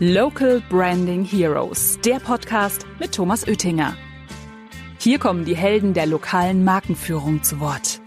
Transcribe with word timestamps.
Local 0.00 0.60
Branding 0.68 1.24
Heroes, 1.24 1.98
der 2.04 2.16
Podcast 2.16 2.84
mit 2.98 3.12
Thomas 3.12 3.46
Oettinger. 3.46 3.96
Hier 4.98 5.18
kommen 5.18 5.44
die 5.44 5.56
Helden 5.56 5.94
der 5.94 6.06
lokalen 6.06 6.64
Markenführung 6.64 7.42
zu 7.42 7.60
Wort. 7.60 8.00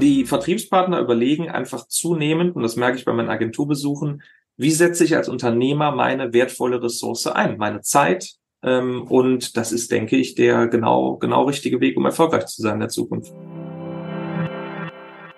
Die 0.00 0.26
Vertriebspartner 0.26 1.00
überlegen 1.00 1.48
einfach 1.48 1.88
zunehmend, 1.88 2.54
und 2.56 2.62
das 2.62 2.76
merke 2.76 2.98
ich 2.98 3.04
bei 3.04 3.12
meinen 3.12 3.30
Agenturbesuchen, 3.30 4.22
wie 4.56 4.70
setze 4.70 5.04
ich 5.04 5.16
als 5.16 5.28
Unternehmer 5.28 5.92
meine 5.92 6.32
wertvolle 6.32 6.82
Ressource 6.82 7.26
ein, 7.26 7.56
meine 7.56 7.80
Zeit. 7.80 8.34
Ähm, 8.62 9.02
und 9.02 9.56
das 9.56 9.72
ist, 9.72 9.90
denke 9.92 10.16
ich, 10.16 10.34
der 10.34 10.68
genau, 10.68 11.16
genau 11.16 11.44
richtige 11.44 11.80
Weg, 11.80 11.96
um 11.96 12.04
erfolgreich 12.04 12.46
zu 12.46 12.62
sein 12.62 12.74
in 12.74 12.80
der 12.80 12.88
Zukunft. 12.90 13.32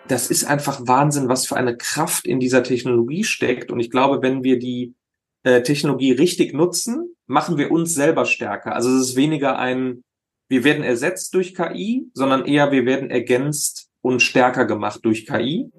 Das 0.09 0.31
ist 0.31 0.45
einfach 0.45 0.81
Wahnsinn, 0.87 1.29
was 1.29 1.47
für 1.47 1.57
eine 1.57 1.77
Kraft 1.77 2.27
in 2.27 2.39
dieser 2.39 2.63
Technologie 2.63 3.25
steckt. 3.25 3.73
Und 3.73 3.81
ich 3.81 3.91
glaube, 3.91 4.23
wenn 4.23 4.45
wir 4.45 4.59
die 4.59 4.95
äh, 5.43 5.63
Technologie 5.63 6.13
richtig 6.13 6.55
nutzen, 6.55 7.17
machen 7.27 7.59
wir 7.59 7.73
uns 7.73 7.95
selber 7.95 8.25
stärker. 8.25 8.75
Also 8.75 8.89
es 8.91 9.11
ist 9.11 9.17
weniger 9.17 9.59
ein, 9.59 10.05
wir 10.49 10.63
werden 10.63 10.85
ersetzt 10.85 11.35
durch 11.35 11.57
KI, 11.57 12.09
sondern 12.15 12.45
eher 12.45 12.71
wir 12.71 12.87
werden 12.87 13.11
ergänzt 13.11 13.89
und 14.01 14.23
stärker 14.23 14.65
gemacht 14.65 15.01
durch 15.03 15.27
KI. 15.27 15.71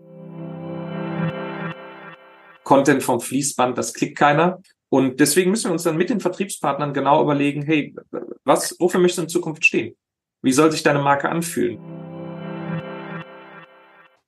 Content 2.66 3.02
vom 3.04 3.22
Fließband, 3.22 3.78
das 3.78 3.94
klickt 3.94 4.18
keiner. 4.18 4.62
Und 4.90 5.22
deswegen 5.22 5.52
müssen 5.52 5.70
wir 5.70 5.74
uns 5.74 5.84
dann 5.84 5.96
mit 5.96 6.10
den 6.10 6.20
Vertriebspartnern 6.20 6.94
genau 6.94 7.24
überlegen, 7.24 7.62
hey, 7.62 7.96
was, 8.44 8.76
wofür 8.78 9.00
möchtest 9.00 9.20
du 9.20 9.24
in 9.24 9.30
Zukunft 9.30 9.66
stehen? 9.66 9.96
Wie 10.42 10.52
soll 10.52 10.70
sich 10.70 10.84
deine 10.84 11.00
Marke 11.00 11.30
anfühlen? 11.30 11.97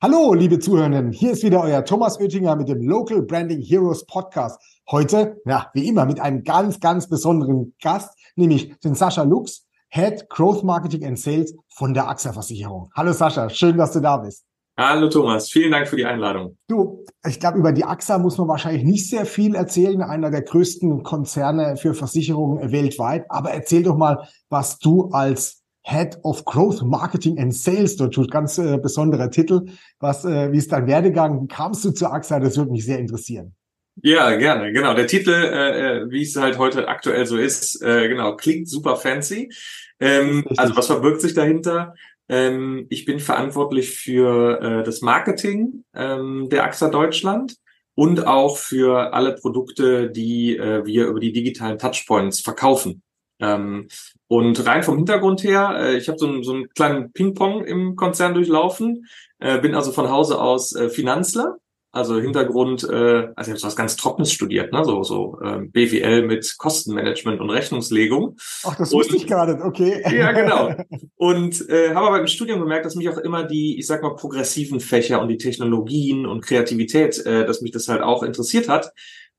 Hallo, 0.02 0.34
liebe 0.34 0.59
Zuhörenden. 0.59 1.12
Hier 1.12 1.31
ist 1.34 1.44
wieder 1.44 1.62
euer 1.62 1.84
Thomas 1.84 2.17
Oettinger 2.21 2.55
mit 2.55 2.70
dem 2.70 2.81
Local 2.84 3.21
Branding 3.21 3.59
Heroes 3.62 4.05
Podcast. 4.05 4.58
Heute, 4.89 5.41
ja, 5.45 5.70
wie 5.73 5.89
immer, 5.89 6.05
mit 6.05 6.22
einem 6.22 6.45
ganz, 6.45 6.80
ganz 6.80 7.09
besonderen 7.09 7.75
Gast, 7.81 8.17
nämlich 8.38 8.73
den 8.80 8.95
Sascha 8.95 9.23
Lux, 9.23 9.67
Head 9.89 10.30
Growth 10.30 10.64
Marketing 10.64 11.05
and 11.05 11.20
Sales 11.20 11.53
von 11.67 11.94
der 11.94 12.08
AXA 12.08 12.31
Versicherung. 12.31 12.89
Hallo 12.95 13.11
Sascha, 13.11 13.50
schön, 13.50 13.75
dass 13.75 13.92
du 13.92 14.00
da 14.00 14.16
bist. 14.16 14.45
Hallo 14.77 15.09
Thomas, 15.09 15.50
vielen 15.50 15.73
Dank 15.73 15.86
für 15.86 15.97
die 15.97 16.05
Einladung. 16.05 16.55
Du, 16.70 17.03
ich 17.27 17.38
glaube, 17.42 17.58
über 17.58 17.73
die 17.73 17.83
AXA 17.83 18.20
muss 18.20 18.38
man 18.38 18.47
wahrscheinlich 18.47 18.86
nicht 18.86 19.09
sehr 19.09 19.25
viel 19.25 19.53
erzählen, 19.53 20.02
einer 20.02 20.31
der 20.31 20.44
größten 20.44 21.03
Konzerne 21.03 21.75
für 21.75 21.94
Versicherungen 21.94 22.72
weltweit. 22.72 23.25
Aber 23.27 23.52
erzähl 23.52 23.83
doch 23.83 23.97
mal, 23.97 24.30
was 24.47 24.80
du 24.80 25.09
als 25.11 25.58
Head 25.83 26.19
of 26.23 26.45
Growth 26.45 26.81
Marketing 26.81 27.39
and 27.39 27.53
Sales 27.53 27.95
dort 27.95 28.13
tut. 28.13 28.31
Ganz 28.31 28.58
äh, 28.58 28.77
besonderer 28.77 29.31
Titel. 29.31 29.66
Was, 29.99 30.25
äh, 30.25 30.52
wie 30.52 30.58
ist 30.58 30.71
dein 30.71 30.88
Werdegang? 30.88 31.41
Wie 31.44 31.47
kamst 31.47 31.83
du 31.86 31.91
zur 31.91 32.13
AXA? 32.13 32.39
Das 32.39 32.58
würde 32.58 32.71
mich 32.71 32.86
sehr 32.86 32.99
interessieren. 32.99 33.55
Ja, 34.02 34.36
gerne, 34.36 34.71
genau. 34.71 34.94
Der 34.94 35.08
Titel, 35.08 35.31
äh, 35.31 35.99
äh, 36.02 36.11
wie 36.11 36.21
es 36.21 36.36
halt 36.36 36.58
heute 36.58 36.88
aktuell 36.88 37.25
so 37.25 37.38
ist, 37.38 37.81
äh, 37.81 38.08
genau, 38.08 38.36
klingt 38.36 38.69
super 38.69 38.95
fancy. 38.95 39.52
Ähm, 39.99 40.45
also 40.55 40.75
was 40.75 40.88
verbirgt 40.88 41.21
sich 41.21 41.33
dahinter? 41.33 41.95
Ähm, 42.30 42.86
ich 42.89 43.05
bin 43.05 43.19
verantwortlich 43.19 43.89
für 43.89 44.61
äh, 44.61 44.83
das 44.83 45.02
Marketing 45.02 45.83
ähm, 45.93 46.47
der 46.49 46.64
AXA 46.64 46.89
Deutschland 46.89 47.55
und 47.95 48.25
auch 48.25 48.58
für 48.58 49.14
alle 49.14 49.36
Produkte, 49.36 50.09
die 50.09 50.55
äh, 50.55 50.86
wir 50.86 51.08
über 51.08 51.19
die 51.19 51.33
digitalen 51.33 51.77
Touchpoints 51.77 52.39
verkaufen. 52.39 53.02
Ähm, 53.40 53.88
und 54.28 54.66
rein 54.66 54.84
vom 54.84 54.98
Hintergrund 54.98 55.44
her, 55.44 55.76
äh, 55.80 55.98
ich 55.98 56.08
habe 56.08 56.18
so, 56.18 56.28
einen, 56.28 56.44
so 56.44 56.54
einen 56.54 56.70
kleinen 56.70 57.12
Ping-Pong 57.12 57.64
im 57.66 57.95
Konzern 57.95 58.34
durchlaufen, 58.34 59.06
äh, 59.40 59.59
bin 59.59 59.76
also 59.76 59.92
von 59.92 60.09
Hause 60.09 60.40
aus 60.42 60.76
äh, 60.76 60.90
Finanzler 60.90 61.58
also 61.92 62.20
Hintergrund, 62.20 62.84
äh, 62.84 63.30
also 63.36 63.42
ich 63.42 63.50
habe 63.50 63.58
so 63.58 63.67
was 63.67 63.76
ganz 63.76 63.95
Trockenes 63.95 64.32
studiert, 64.32 64.72
ne? 64.72 64.86
so, 64.86 65.04
so 65.04 65.40
äh, 65.44 65.60
BWL 65.62 66.22
mit 66.28 66.56
Kostenmanagement 66.58 67.42
und 67.42 67.50
Rechnungslegung. 67.50 68.38
Ach, 68.64 68.76
das 68.76 68.92
wusste 68.92 69.16
ich 69.16 69.26
gerade, 69.26 69.60
okay. 69.64 70.04
Ja, 70.16 70.32
genau. 70.32 70.76
Und 71.16 71.67
äh, 71.70 71.95
habe 71.95 72.08
aber 72.08 72.20
im 72.20 72.28
Studium 72.28 72.60
gemerkt, 72.60 72.86
dass 72.86 72.95
mich 72.95 73.10
auch 73.10 73.17
immer 73.17 73.44
die, 73.44 73.80
ich 73.80 73.88
sag 73.88 74.04
mal, 74.04 74.16
progressiven 74.16 74.80
Fächer 74.80 75.22
und 75.22 75.28
die 75.28 75.38
Technologien 75.38 76.26
und 76.26 76.42
Kreativität, 76.42 77.26
äh, 77.26 77.45
dass 77.45 77.61
mich 77.61 77.72
das 77.72 77.88
halt 77.88 78.02
auch 78.02 78.23
interessiert 78.23 78.70
hat. 78.70 78.92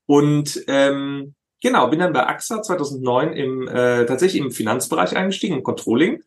Und 0.05 0.63
ähm, 0.67 1.33
genau, 1.61 1.87
bin 1.87 1.99
dann 1.99 2.13
bei 2.13 2.25
AXA 2.25 2.61
2009 2.61 3.33
im 3.33 3.67
äh, 3.67 4.05
tatsächlich 4.05 4.41
im 4.41 4.51
Finanzbereich 4.51 5.15
eingestiegen, 5.15 5.55
im 5.55 5.63
Controlling. 5.63 6.23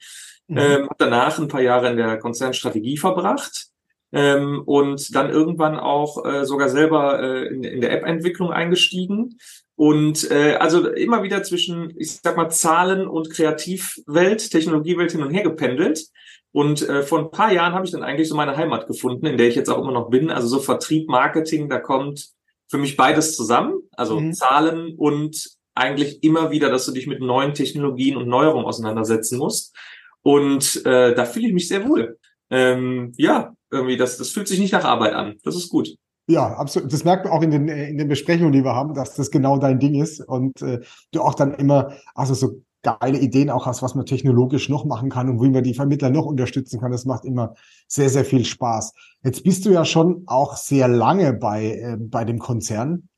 Mhm. 0.47 0.59
Ähm, 0.59 0.83
habe 0.85 0.97
danach 0.99 1.39
ein 1.39 1.49
paar 1.49 1.63
Jahre 1.63 1.91
in 1.91 1.97
der 1.97 2.19
Konzernstrategie 2.19 2.97
verbracht 2.97 3.69
ähm, 4.13 4.63
und 4.65 5.15
dann 5.15 5.31
irgendwann 5.31 5.79
auch 5.79 6.25
äh, 6.25 6.45
sogar 6.45 6.69
selber 6.69 7.21
äh, 7.21 7.47
in, 7.49 7.65
in 7.65 7.81
der 7.81 7.93
App-Entwicklung 7.93 8.53
eingestiegen. 8.53 9.39
Und 9.77 10.31
äh, 10.31 10.55
also 10.55 10.89
immer 10.89 11.25
wieder 11.25 11.43
zwischen, 11.43 11.93
ich 11.99 12.21
sag 12.23 12.37
mal, 12.37 12.49
Zahlen 12.49 13.09
und 13.09 13.31
Kreativwelt, 13.31 14.51
Technologiewelt 14.51 15.13
hin 15.13 15.23
und 15.23 15.33
her 15.33 15.43
gependelt. 15.43 16.07
Und 16.53 16.89
äh, 16.89 17.03
vor 17.03 17.19
ein 17.19 17.33
paar 17.33 17.53
Jahren 17.53 17.73
habe 17.73 17.85
ich 17.85 17.91
dann 17.91 18.05
eigentlich 18.05 18.29
so 18.29 18.37
meine 18.37 18.57
Heimat 18.57 18.87
gefunden, 18.87 19.27
in 19.27 19.37
der 19.37 19.49
ich 19.49 19.57
jetzt 19.57 19.69
auch 19.69 19.79
immer 19.79 19.91
noch 19.91 20.11
bin. 20.11 20.31
Also 20.31 20.47
so 20.47 20.61
Vertrieb, 20.61 21.09
Marketing, 21.09 21.69
da 21.69 21.81
kommt 21.81 22.34
für 22.69 22.79
mich 22.79 22.97
beides 22.97 23.37
zusammen. 23.37 23.75
Also 23.93 24.21
mhm. 24.21 24.33
Zahlen 24.33 24.95
und 24.97 25.49
eigentlich 25.75 26.23
immer 26.23 26.51
wieder, 26.51 26.71
dass 26.71 26.87
du 26.87 26.93
dich 26.93 27.07
mit 27.07 27.21
neuen 27.21 27.55
Technologien 27.55 28.17
und 28.17 28.29
Neuerungen 28.29 28.67
auseinandersetzen 28.67 29.39
musst. 29.39 29.75
Und 30.23 30.85
äh, 30.87 31.15
da 31.15 31.25
fühle 31.25 31.49
ich 31.49 31.55
mich 31.55 31.69
sehr 31.69 31.89
wohl. 31.89 32.19
Ähm, 32.51 33.13
ja, 33.17 33.55
irgendwie, 33.71 33.97
das, 33.97 34.17
das 34.17 34.31
fühlt 34.31 34.49
sich 34.49 34.61
nicht 34.61 34.73
nach 34.73 34.85
Arbeit 34.85 35.15
an. 35.15 35.37
Das 35.43 35.57
ist 35.57 35.69
gut. 35.69 35.95
Ja, 36.27 36.55
absolut. 36.55 36.93
Das 36.93 37.05
merkt 37.05 37.25
man 37.25 37.35
auch 37.35 37.43
in 37.43 37.51
den, 37.51 37.69
äh, 37.69 37.89
in 37.89 37.99
den 37.99 38.09
Besprechungen, 38.09 38.53
die 38.53 38.65
wir 38.65 38.75
haben, 38.75 38.95
dass 38.95 39.15
das 39.15 39.31
genau 39.31 39.59
dein 39.59 39.79
Ding 39.79 40.01
ist 40.01 40.21
und 40.21 40.63
äh, 40.63 40.81
du 41.13 41.21
auch 41.21 41.35
dann 41.35 41.55
immer, 41.55 41.93
also 42.15 42.35
so 42.35 42.63
geile 42.85 43.19
Ideen 43.19 43.51
auch 43.51 43.67
hast, 43.67 43.83
was 43.83 43.97
man 43.97 44.07
technologisch 44.07 44.69
noch 44.69 44.85
machen 44.85 45.11
kann 45.11 45.29
und 45.29 45.43
wie 45.43 45.51
man 45.51 45.65
die 45.65 45.75
Vermittler 45.75 46.11
noch 46.11 46.27
unterstützen 46.27 46.81
kann. 46.81 46.93
Das 46.93 47.05
macht 47.05 47.25
immer 47.25 47.55
sehr, 47.89 48.09
sehr 48.09 48.25
viel 48.25 48.45
Spaß. 48.45 48.93
Jetzt 49.25 49.43
bist 49.43 49.67
du 49.67 49.71
ja 49.71 49.85
schon 49.85 50.23
auch 50.27 50.57
sehr 50.57 50.87
lange 50.87 51.33
bei, 51.33 51.73
äh, 51.73 51.97
bei 51.99 52.25
dem 52.25 52.39
Konzern, 52.39 53.09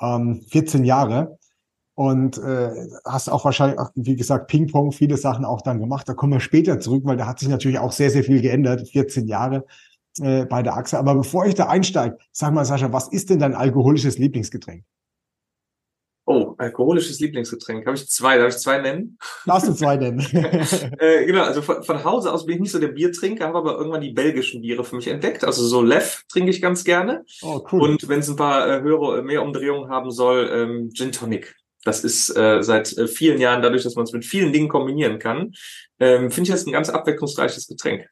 ähm, 0.00 0.42
14 0.48 0.84
Jahre 0.84 1.38
und 1.94 2.38
äh, 2.38 2.70
hast 3.04 3.28
auch 3.28 3.44
wahrscheinlich, 3.44 3.80
wie 3.94 4.16
gesagt, 4.16 4.48
Ping-Pong, 4.48 4.92
viele 4.92 5.16
Sachen 5.16 5.44
auch 5.44 5.62
dann 5.62 5.80
gemacht. 5.80 6.08
Da 6.08 6.14
kommen 6.14 6.34
wir 6.34 6.40
später 6.40 6.78
zurück, 6.78 7.02
weil 7.04 7.16
da 7.16 7.26
hat 7.26 7.38
sich 7.38 7.48
natürlich 7.48 7.78
auch 7.78 7.92
sehr, 7.92 8.10
sehr 8.10 8.24
viel 8.24 8.40
geändert. 8.42 8.88
14 8.88 9.26
Jahre 9.26 9.64
äh, 10.20 10.44
bei 10.44 10.62
der 10.62 10.76
Achse. 10.76 10.98
Aber 10.98 11.14
bevor 11.14 11.46
ich 11.46 11.54
da 11.54 11.68
einsteige, 11.68 12.18
sag 12.32 12.52
mal, 12.52 12.64
Sascha, 12.64 12.92
was 12.92 13.08
ist 13.08 13.30
denn 13.30 13.38
dein 13.38 13.54
alkoholisches 13.54 14.18
Lieblingsgetränk? 14.18 14.84
Oh, 16.58 16.62
alkoholisches 16.62 17.20
Lieblingsgetränk. 17.20 17.86
Habe 17.86 17.96
ich 17.96 18.08
zwei? 18.08 18.38
Darf 18.38 18.48
ich 18.48 18.58
zwei 18.58 18.78
nennen? 18.78 19.18
Darfst 19.44 19.68
du 19.68 19.74
zwei 19.74 19.96
nennen? 19.96 20.20
äh, 20.98 21.24
genau, 21.24 21.42
also 21.42 21.62
von, 21.62 21.82
von, 21.82 22.04
Hause 22.04 22.32
aus 22.32 22.46
bin 22.46 22.56
ich 22.56 22.60
nicht 22.62 22.72
so 22.72 22.78
der 22.78 22.88
Biertrinker, 22.88 23.46
habe 23.46 23.58
aber 23.58 23.76
irgendwann 23.76 24.00
die 24.00 24.12
belgischen 24.12 24.62
Biere 24.62 24.84
für 24.84 24.96
mich 24.96 25.08
entdeckt. 25.08 25.44
Also 25.44 25.64
so 25.64 25.82
Lev 25.82 26.22
trinke 26.30 26.50
ich 26.50 26.60
ganz 26.60 26.84
gerne. 26.84 27.24
Oh, 27.42 27.64
cool. 27.72 27.80
Und 27.82 28.08
wenn 28.08 28.20
es 28.20 28.28
ein 28.28 28.36
paar 28.36 28.68
äh, 28.68 28.80
höhere, 28.80 29.22
mehr 29.22 29.42
Umdrehungen 29.42 29.90
haben 29.90 30.10
soll, 30.10 30.50
ähm, 30.52 30.90
Gin 30.92 31.12
Tonic. 31.12 31.54
Das 31.84 32.02
ist 32.02 32.36
äh, 32.36 32.62
seit 32.62 32.96
äh, 32.98 33.06
vielen 33.06 33.40
Jahren, 33.40 33.62
dadurch, 33.62 33.84
dass 33.84 33.94
man 33.94 34.04
es 34.04 34.12
mit 34.12 34.24
vielen 34.24 34.52
Dingen 34.52 34.68
kombinieren 34.68 35.18
kann, 35.20 35.52
ähm, 36.00 36.30
finde 36.30 36.48
ich 36.48 36.54
das 36.54 36.66
ein 36.66 36.72
ganz 36.72 36.88
abwechslungsreiches 36.88 37.68
Getränk. 37.68 38.08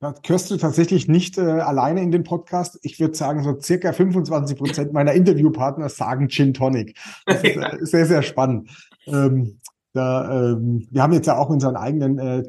Das 0.00 0.14
hörst 0.26 0.50
du 0.50 0.56
tatsächlich 0.56 1.08
nicht 1.08 1.38
äh, 1.38 1.42
alleine 1.42 2.02
in 2.02 2.12
den 2.12 2.22
Podcast. 2.22 2.78
Ich 2.82 3.00
würde 3.00 3.16
sagen, 3.16 3.42
so 3.42 3.60
circa 3.60 3.92
25 3.92 4.56
Prozent 4.56 4.92
meiner 4.92 5.12
Interviewpartner 5.12 5.88
sagen 5.88 6.28
Gin 6.28 6.54
Tonic. 6.54 6.96
Das 7.26 7.42
ist 7.42 7.56
äh, 7.56 7.78
sehr, 7.80 8.06
sehr 8.06 8.22
spannend. 8.22 8.70
Ähm, 9.06 9.58
da, 9.94 10.52
ähm, 10.52 10.86
wir 10.90 11.02
haben 11.02 11.12
jetzt 11.12 11.26
ja 11.26 11.36
auch 11.36 11.48
unseren 11.48 11.74
eigenen 11.74 12.18
äh, 12.18 12.42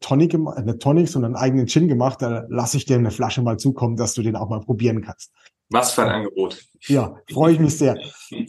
Tonic, 0.00 0.34
äh, 0.34 0.62
nicht 0.62 0.80
Tonic, 0.80 1.08
sondern 1.08 1.36
einen 1.36 1.44
eigenen 1.44 1.66
Gin 1.68 1.86
gemacht. 1.86 2.22
Da 2.22 2.46
lasse 2.48 2.76
ich 2.78 2.86
dir 2.86 2.96
eine 2.96 3.12
Flasche 3.12 3.42
mal 3.42 3.58
zukommen, 3.58 3.96
dass 3.96 4.14
du 4.14 4.22
den 4.22 4.34
auch 4.34 4.48
mal 4.48 4.60
probieren 4.60 5.02
kannst. 5.02 5.30
Was 5.70 5.92
für 5.92 6.02
ein 6.02 6.08
Angebot. 6.08 6.64
Ja, 6.82 7.16
freue 7.32 7.52
ich 7.52 7.60
mich 7.60 7.76
sehr. 7.76 7.98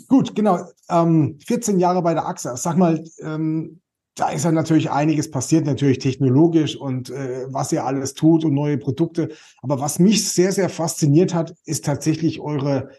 Gut, 0.07 0.35
genau. 0.35 0.59
Ähm, 0.89 1.37
14 1.45 1.79
Jahre 1.79 2.01
bei 2.01 2.13
der 2.13 2.27
AXA. 2.27 2.57
Sag 2.57 2.77
mal, 2.77 3.03
ähm, 3.21 3.81
da 4.17 4.29
ist 4.29 4.45
ja 4.45 4.51
natürlich 4.51 4.89
einiges 4.89 5.29
passiert, 5.29 5.65
natürlich 5.65 5.99
technologisch 5.99 6.75
und 6.75 7.11
äh, 7.11 7.45
was 7.49 7.71
ihr 7.71 7.85
alles 7.85 8.15
tut 8.15 8.43
und 8.43 8.55
neue 8.55 8.79
Produkte. 8.79 9.29
Aber 9.61 9.79
was 9.79 9.99
mich 9.99 10.27
sehr, 10.27 10.51
sehr 10.51 10.69
fasziniert 10.69 11.35
hat, 11.35 11.53
ist 11.65 11.85
tatsächlich 11.85 12.39
eure, 12.39 12.89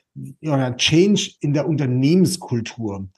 euer 0.44 0.76
Change 0.76 1.32
in 1.40 1.54
der 1.54 1.68
Unternehmenskultur. 1.68 3.08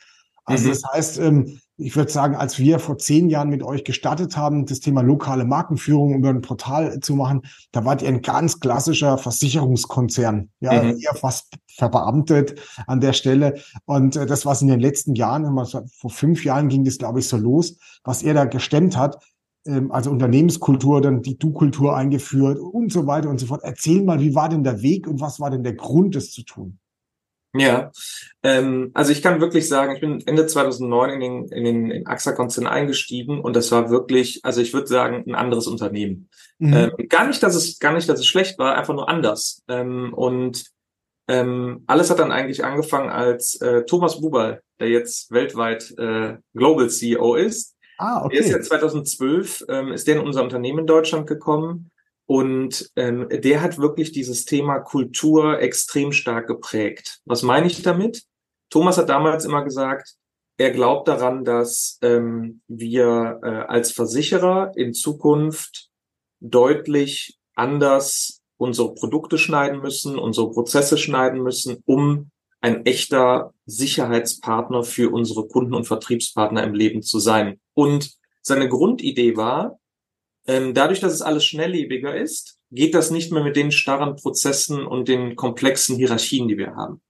Also 0.46 0.64
mhm. 0.64 0.68
das 0.70 0.82
heißt, 0.92 1.18
ähm, 1.18 1.60
ich 1.80 1.96
würde 1.96 2.10
sagen, 2.10 2.36
als 2.36 2.58
wir 2.58 2.78
vor 2.78 2.98
zehn 2.98 3.28
Jahren 3.28 3.48
mit 3.48 3.62
euch 3.62 3.84
gestartet 3.84 4.36
haben, 4.36 4.66
das 4.66 4.80
Thema 4.80 5.02
lokale 5.02 5.44
Markenführung 5.44 6.14
über 6.14 6.28
ein 6.28 6.42
Portal 6.42 7.00
zu 7.00 7.14
machen, 7.14 7.42
da 7.72 7.84
wart 7.84 8.02
ihr 8.02 8.08
ein 8.08 8.22
ganz 8.22 8.60
klassischer 8.60 9.18
Versicherungskonzern, 9.18 10.50
ja, 10.60 10.82
mhm. 10.82 10.98
eher 10.98 11.14
fast 11.14 11.54
verbeamtet 11.68 12.60
an 12.86 13.00
der 13.00 13.12
Stelle. 13.12 13.60
Und 13.86 14.16
äh, 14.16 14.26
das, 14.26 14.44
was 14.44 14.62
in 14.62 14.68
den 14.68 14.80
letzten 14.80 15.14
Jahren, 15.14 15.44
vor 15.66 16.10
fünf 16.10 16.44
Jahren 16.44 16.68
ging 16.68 16.84
das, 16.84 16.98
glaube 16.98 17.20
ich, 17.20 17.28
so 17.28 17.36
los, 17.36 17.76
was 18.04 18.22
er 18.22 18.34
da 18.34 18.44
gestemmt 18.44 18.96
hat, 18.96 19.22
ähm, 19.66 19.92
also 19.92 20.10
Unternehmenskultur, 20.10 21.00
dann 21.00 21.22
die 21.22 21.38
Du-Kultur 21.38 21.96
eingeführt 21.96 22.58
und 22.58 22.92
so 22.92 23.06
weiter 23.06 23.30
und 23.30 23.38
so 23.38 23.46
fort. 23.46 23.62
Erzähl 23.62 24.02
mal, 24.02 24.20
wie 24.20 24.34
war 24.34 24.48
denn 24.48 24.64
der 24.64 24.82
Weg 24.82 25.06
und 25.06 25.20
was 25.20 25.40
war 25.40 25.50
denn 25.50 25.62
der 25.62 25.74
Grund, 25.74 26.16
das 26.16 26.30
zu 26.30 26.42
tun? 26.42 26.79
Ja, 27.52 27.90
ähm, 28.44 28.92
also 28.94 29.10
ich 29.10 29.22
kann 29.22 29.40
wirklich 29.40 29.68
sagen, 29.68 29.94
ich 29.94 30.00
bin 30.00 30.24
Ende 30.26 30.46
2009 30.46 31.10
in 31.10 31.20
den, 31.20 31.48
in 31.48 31.64
den 31.64 31.90
in 31.90 32.06
AXA-Konzern 32.06 32.68
eingestiegen 32.68 33.40
und 33.40 33.56
das 33.56 33.72
war 33.72 33.90
wirklich, 33.90 34.44
also 34.44 34.60
ich 34.60 34.72
würde 34.72 34.86
sagen, 34.86 35.24
ein 35.26 35.34
anderes 35.34 35.66
Unternehmen. 35.66 36.28
Mhm. 36.58 36.72
Ähm, 36.72 37.08
gar 37.08 37.26
nicht, 37.26 37.42
dass 37.42 37.56
es 37.56 37.80
gar 37.80 37.92
nicht, 37.92 38.08
dass 38.08 38.20
es 38.20 38.26
schlecht 38.26 38.58
war, 38.58 38.76
einfach 38.76 38.94
nur 38.94 39.08
anders. 39.08 39.62
Ähm, 39.68 40.14
und 40.14 40.64
ähm, 41.26 41.82
alles 41.88 42.10
hat 42.10 42.20
dann 42.20 42.32
eigentlich 42.32 42.64
angefangen 42.64 43.10
als 43.10 43.60
äh, 43.60 43.84
Thomas 43.84 44.20
Bubal, 44.20 44.62
der 44.78 44.88
jetzt 44.88 45.32
weltweit 45.32 45.92
äh, 45.98 46.36
Global 46.54 46.88
CEO 46.88 47.34
ist. 47.34 47.76
Ah, 47.98 48.24
okay. 48.24 48.36
Der 48.36 48.46
ist 48.46 48.50
ja 48.52 48.60
2012, 48.60 49.64
ähm, 49.68 49.92
ist 49.92 50.06
der 50.06 50.16
in 50.16 50.22
unser 50.22 50.44
Unternehmen 50.44 50.80
in 50.80 50.86
Deutschland 50.86 51.26
gekommen 51.26 51.90
und 52.30 52.92
ähm, 52.94 53.26
der 53.28 53.60
hat 53.60 53.78
wirklich 53.78 54.12
dieses 54.12 54.44
Thema 54.44 54.78
Kultur 54.78 55.58
extrem 55.58 56.12
stark 56.12 56.46
geprägt. 56.46 57.18
Was 57.24 57.42
meine 57.42 57.66
ich 57.66 57.82
damit? 57.82 58.22
Thomas 58.70 58.98
hat 58.98 59.08
damals 59.08 59.44
immer 59.44 59.64
gesagt, 59.64 60.14
er 60.56 60.70
glaubt 60.70 61.08
daran, 61.08 61.44
dass 61.44 61.98
ähm, 62.02 62.60
wir 62.68 63.40
äh, 63.42 63.48
als 63.48 63.90
Versicherer 63.90 64.70
in 64.76 64.94
Zukunft 64.94 65.88
deutlich 66.38 67.36
anders 67.56 68.40
unsere 68.58 68.94
Produkte 68.94 69.36
schneiden 69.36 69.80
müssen, 69.80 70.16
unsere 70.16 70.52
Prozesse 70.52 70.98
schneiden 70.98 71.42
müssen, 71.42 71.82
um 71.84 72.30
ein 72.60 72.86
echter 72.86 73.54
Sicherheitspartner 73.66 74.84
für 74.84 75.10
unsere 75.12 75.48
Kunden 75.48 75.74
und 75.74 75.88
Vertriebspartner 75.88 76.62
im 76.62 76.74
Leben 76.74 77.02
zu 77.02 77.18
sein. 77.18 77.58
Und 77.74 78.12
seine 78.40 78.68
Grundidee 78.68 79.36
war, 79.36 79.80
ähm, 80.46 80.74
dadurch, 80.74 81.00
dass 81.00 81.12
es 81.12 81.22
alles 81.22 81.44
schnelllebiger 81.44 82.16
ist, 82.16 82.58
geht 82.70 82.94
das 82.94 83.10
nicht 83.10 83.32
mehr 83.32 83.42
mit 83.42 83.56
den 83.56 83.72
starren 83.72 84.16
Prozessen 84.16 84.86
und 84.86 85.08
den 85.08 85.36
komplexen 85.36 85.96
Hierarchien, 85.96 86.48
die 86.48 86.58
wir 86.58 86.74
haben. 86.76 87.00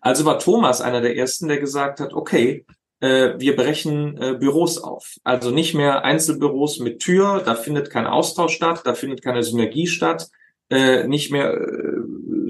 Also 0.00 0.24
war 0.24 0.38
Thomas 0.38 0.80
einer 0.80 1.00
der 1.00 1.16
ersten, 1.16 1.48
der 1.48 1.58
gesagt 1.58 2.00
hat, 2.00 2.12
okay, 2.12 2.66
äh, 3.00 3.34
wir 3.38 3.56
brechen 3.56 4.16
äh, 4.16 4.34
Büros 4.38 4.78
auf. 4.78 5.16
Also 5.24 5.50
nicht 5.50 5.74
mehr 5.74 6.04
Einzelbüros 6.04 6.78
mit 6.78 7.00
Tür, 7.00 7.42
da 7.44 7.54
findet 7.54 7.90
kein 7.90 8.06
Austausch 8.06 8.54
statt, 8.54 8.82
da 8.84 8.94
findet 8.94 9.22
keine 9.22 9.42
Synergie 9.42 9.86
statt, 9.86 10.28
äh, 10.70 11.06
nicht 11.06 11.30
mehr 11.30 11.58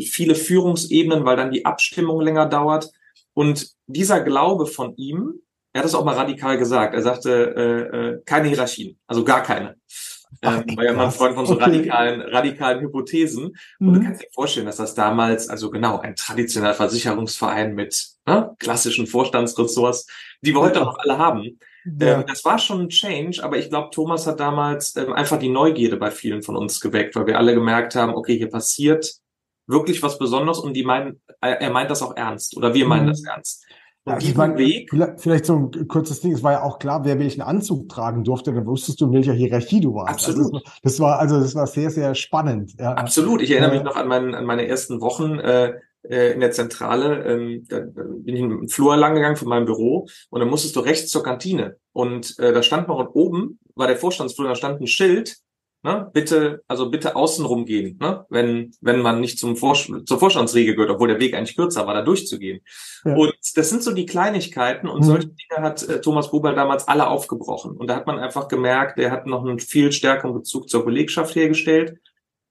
viele 0.01 0.35
Führungsebenen, 0.35 1.25
weil 1.25 1.37
dann 1.37 1.53
die 1.53 1.65
Abstimmung 1.65 2.21
länger 2.21 2.47
dauert. 2.47 2.91
Und 3.35 3.73
dieser 3.87 4.21
Glaube 4.21 4.67
von 4.67 4.97
ihm, 4.97 5.41
er 5.73 5.81
hat 5.81 5.87
es 5.87 5.95
auch 5.95 6.05
mal 6.05 6.15
radikal 6.15 6.59
gesagt. 6.59 6.95
Er 6.95 7.03
sagte, 7.03 7.55
äh, 7.57 7.97
äh, 7.97 8.23
keine 8.25 8.49
Hierarchien, 8.49 8.99
also 9.07 9.25
gar 9.25 9.43
keine. 9.43 9.77
Ähm, 10.41 10.65
war 10.77 10.85
ja 10.85 10.93
mal 10.93 11.07
ein 11.07 11.13
Freund 11.13 11.35
von 11.35 11.47
so 11.47 11.55
okay. 11.55 11.65
radikalen, 11.65 12.21
radikalen 12.23 12.81
Hypothesen. 12.81 13.57
Und 13.81 13.87
mhm. 13.87 13.95
du 13.95 14.03
kannst 14.03 14.23
dir 14.23 14.29
vorstellen, 14.33 14.67
dass 14.67 14.77
das 14.77 14.95
damals, 14.95 15.49
also 15.49 15.71
genau, 15.71 16.01
ein 16.01 16.17
traditioneller 16.17 16.75
Versicherungsverein 16.75 17.75
mit 17.75 18.07
ne, 18.27 18.55
klassischen 18.59 19.07
Vorstandsressorts, 19.07 20.07
die 20.41 20.55
wir 20.55 20.61
heute 20.61 20.81
ja. 20.81 20.87
auch 20.87 20.99
alle 20.99 21.19
haben. 21.19 21.59
Ja. 21.85 22.21
Ähm, 22.21 22.25
das 22.27 22.45
war 22.45 22.59
schon 22.59 22.83
ein 22.83 22.89
Change, 22.89 23.43
aber 23.43 23.59
ich 23.59 23.69
glaube, 23.69 23.91
Thomas 23.91 24.27
hat 24.27 24.41
damals 24.41 24.97
ähm, 24.97 25.13
einfach 25.13 25.39
die 25.39 25.49
Neugierde 25.51 25.97
bei 25.97 26.11
vielen 26.11 26.43
von 26.43 26.57
uns 26.57 26.81
geweckt, 26.81 27.15
weil 27.15 27.27
wir 27.27 27.39
alle 27.39 27.55
gemerkt 27.55 27.95
haben, 27.95 28.15
okay, 28.15 28.37
hier 28.37 28.51
passiert 28.51 29.13
wirklich 29.67 30.03
was 30.03 30.19
Besonderes 30.19 30.59
und 30.59 30.75
die 30.75 30.85
meinen, 30.85 31.21
er 31.41 31.71
meint 31.71 31.91
das 31.91 32.03
auch 32.03 32.17
ernst 32.17 32.57
oder 32.57 32.75
wir 32.75 32.87
meinen 32.87 33.05
mhm. 33.05 33.11
das 33.11 33.25
ernst. 33.25 33.65
Ja, 34.05 34.15
also 34.15 34.35
meine, 34.37 34.59
Weg. 34.59 34.91
Vielleicht 35.17 35.47
so 35.47 35.57
ein 35.57 35.89
kurzes 35.89 36.21
Ding. 36.21 36.33
Es 36.33 36.43
war 36.43 36.53
ja 36.53 36.63
auch 36.63 36.81
klar, 36.81 37.05
wer 37.05 37.21
welchen 37.21 37.41
Anzug 37.41 37.89
tragen 37.89 38.25
durfte. 38.25 38.53
Dann 38.53 38.67
wusstest 38.67 39.01
du, 39.01 39.07
in 39.07 39.13
welcher 39.13 39.33
Hierarchie 39.33 39.81
du 39.81 39.95
warst. 39.95 40.27
Also 40.27 40.41
Absolut. 40.41 40.65
Also 40.67 40.81
das, 40.83 41.01
war 41.01 41.19
also 41.21 41.41
das 41.41 41.55
war 41.55 41.67
sehr 41.69 41.91
sehr 41.91 42.15
spannend. 42.17 42.73
Ja. 42.81 42.95
Absolut. 42.95 43.43
Ich 43.43 43.51
erinnere 43.53 43.73
mich 43.73 43.83
noch 43.85 43.95
an, 43.95 44.09
meinen, 44.09 44.35
an 44.35 44.45
meine 44.45 44.67
ersten 44.67 45.01
Wochen 45.01 45.39
äh, 45.39 45.75
äh 46.03 46.33
in 46.33 46.41
der 46.41 46.51
Zentrale. 46.51 47.25
Ähm, 47.25 47.65
da, 47.69 47.81
da 47.81 48.03
bin 48.03 48.35
ich 48.35 48.41
im 48.41 48.69
Flur 48.69 48.97
lang 48.97 49.15
gegangen 49.15 49.37
von 49.37 49.49
meinem 49.49 49.67
Büro 49.67 50.09
und 50.31 50.41
dann 50.41 50.51
musstest 50.51 50.75
du 50.75 50.81
rechts 50.81 51.09
zur 51.09 51.23
Kantine 51.23 51.77
und 51.93 52.37
äh, 52.41 52.53
da 52.53 52.65
stand 52.65 52.89
noch 52.89 52.99
und 52.99 53.09
oben 53.09 53.61
war 53.77 53.87
der 53.87 53.97
Vorstandsflur. 53.97 54.49
Da 54.49 54.57
stand 54.57 54.81
ein 54.81 54.89
Schild 54.89 55.37
Ne? 55.85 56.09
Bitte, 56.13 56.63
also 56.69 56.91
bitte 56.91 57.17
außenrum 57.17 57.67
gehen, 57.67 57.99
ne? 58.01 58.25
wenn, 58.31 58.73
wenn 58.81 59.01
man 59.01 59.21
nicht 59.21 59.41
zum 59.41 59.57
Vor 59.57 59.75
zur 59.75 60.19
Vorstandsregel 60.19 60.77
gehört, 60.77 60.93
obwohl 60.93 61.09
der 61.09 61.19
Weg 61.19 61.35
eigentlich 61.35 61.57
kürzer 61.57 61.89
war, 61.89 61.95
da 61.95 62.03
durchzugehen. 62.03 62.61
Ja. 63.05 63.17
Und 63.17 63.35
das 63.57 63.69
sind 63.69 63.83
so 63.83 63.93
die 63.93 64.07
Kleinigkeiten 64.07 64.89
und 64.89 65.01
mhm. 65.01 65.07
solche 65.07 65.29
Dinge 65.29 65.63
hat 65.63 65.83
äh, 65.89 66.01
Thomas 66.01 66.31
Buber 66.31 66.53
damals 66.53 66.87
alle 66.87 67.09
aufgebrochen. 67.09 67.77
Und 67.77 67.89
da 67.89 67.97
hat 67.97 68.07
man 68.07 68.21
einfach 68.21 68.47
gemerkt, 68.47 68.97
der 68.97 69.11
hat 69.11 69.27
noch 69.27 69.45
einen 69.45 69.59
viel 69.59 69.91
stärkeren 69.91 70.35
Bezug 70.35 70.69
zur 70.69 70.85
Belegschaft 70.85 71.35
hergestellt. 71.35 71.99